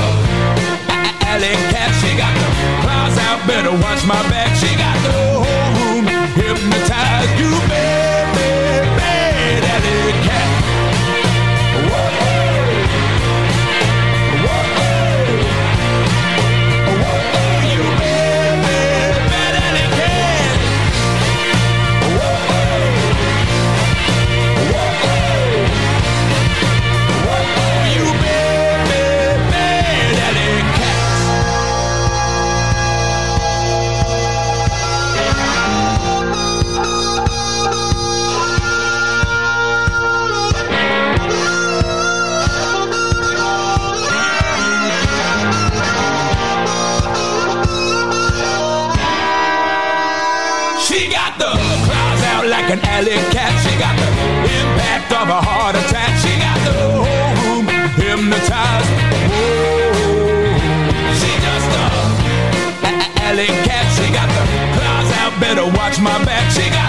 [1.29, 1.93] alley cat.
[2.01, 2.49] She got the
[2.81, 3.45] claws out.
[3.45, 4.57] Better watch my back.
[4.57, 7.37] She got the whole room hypnotized.
[7.37, 10.56] You bad, bad, bad alley cat.
[52.67, 53.53] Like an alley cat.
[53.63, 54.07] She got the
[54.59, 56.11] impact of a heart attack.
[56.19, 57.03] She got the whole
[57.39, 58.91] room hypnotized.
[59.31, 60.57] Whoa.
[61.19, 61.87] She just a
[62.91, 63.87] a- alley cat.
[63.95, 64.43] She got the
[64.75, 65.33] claws out.
[65.39, 66.51] Better watch my back.
[66.51, 66.86] She got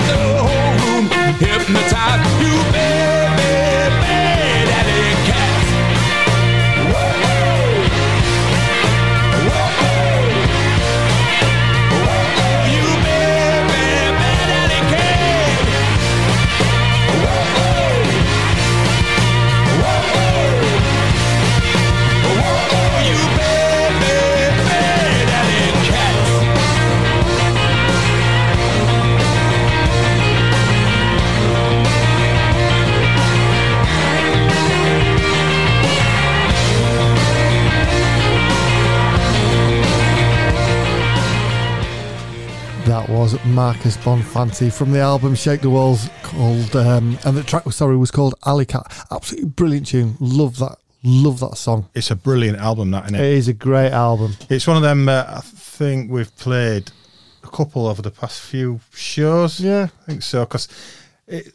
[43.46, 47.96] Marcus Bonfanti from the album Shake the Walls called, um, and the track was sorry
[47.96, 48.92] was called Alley Cat.
[49.10, 50.16] Absolutely brilliant tune.
[50.20, 50.76] Love that.
[51.04, 51.88] Love that song.
[51.94, 53.20] It's a brilliant album, that, It innit?
[53.20, 54.34] is a great album.
[54.50, 56.90] It's one of them, uh, I think we've played
[57.44, 59.60] a couple over the past few shows.
[59.60, 59.88] Yeah.
[60.02, 60.68] I think so, because
[61.26, 61.52] it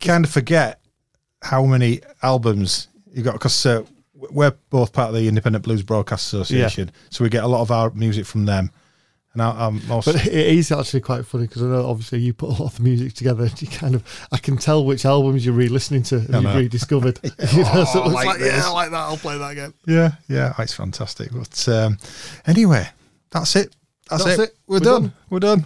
[0.00, 0.80] kind of forget
[1.40, 3.84] how many albums you got, because uh,
[4.14, 7.70] we're both part of the Independent Blues Broadcast Association, so we get a lot of
[7.70, 8.70] our music from them.
[9.32, 10.12] And I, I'm also.
[10.12, 12.76] But it is actually quite funny because I know obviously you put a lot of
[12.76, 13.44] the music together.
[13.44, 17.18] And you kind of, I can tell which albums you're re-listening to and you've rediscovered.
[17.52, 18.98] you know, so Oh, it's like like, yeah, I like that.
[18.98, 19.72] I'll play that again.
[19.86, 21.30] Yeah, yeah, it's fantastic.
[21.32, 21.98] But um,
[22.46, 22.88] anyway,
[23.30, 23.74] that's it.
[24.10, 24.42] That's, That's it.
[24.50, 24.56] it.
[24.66, 25.02] We're, We're done.
[25.02, 25.12] done.
[25.30, 25.64] We're done.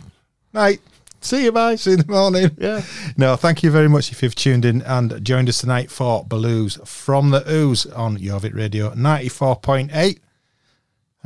[0.53, 0.81] Night.
[1.21, 1.75] See you, bye.
[1.75, 2.51] See you in the morning.
[2.59, 2.83] Yeah.
[3.17, 6.79] No, thank you very much if you've tuned in and joined us tonight for Blues
[6.85, 10.19] from the Ooze on Jorvik Radio 94.8.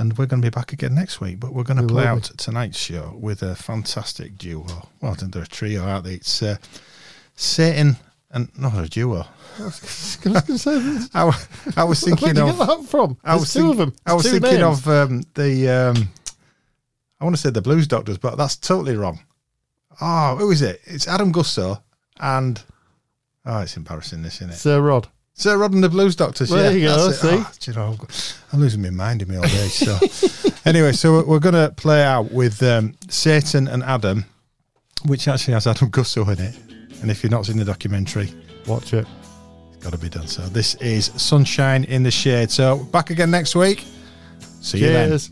[0.01, 2.07] And we're going to be back again next week, but we're going to We play
[2.07, 4.89] out tonight's show with a fantastic duo.
[5.03, 6.15] Well, they're a trio, aren't they?
[6.15, 6.57] It's uh,
[7.35, 7.97] Satan
[8.31, 9.27] and not a duo.
[9.59, 11.11] I was going to say this.
[11.13, 11.31] I,
[11.77, 12.57] I was thinking you of.
[12.57, 13.19] get that from?
[13.23, 13.95] I There's was two think- of them.
[14.07, 14.63] I was thinking names.
[14.63, 15.69] of um, the.
[15.69, 16.09] Um,
[17.21, 19.21] I want to say the Blues Doctors, but that's totally wrong.
[20.01, 20.81] Oh, who is it?
[20.85, 21.83] It's Adam Gussow
[22.19, 22.63] and.
[23.45, 24.57] Oh, it's embarrassing, this, isn't it?
[24.57, 25.09] Sir Rod.
[25.35, 26.51] Sir Rod and the Blues Doctors.
[26.51, 27.29] There yeah, you go, see?
[27.31, 27.97] Oh, you know,
[28.53, 29.73] I'm losing my mind in my old age.
[29.73, 29.99] So,
[30.67, 34.27] anyway, so we're- going to play out with um, Satan and Adam,
[35.07, 36.55] which actually has Adam Gussow in it.
[37.01, 38.35] And if you've not seen the documentary,
[38.67, 39.07] Watch it.
[39.73, 40.27] it's got to be done.
[40.27, 42.51] So this is Sunshine in the Shade.
[42.51, 43.87] So back again next week.
[44.61, 45.09] See you then.
[45.09, 45.31] Cheers.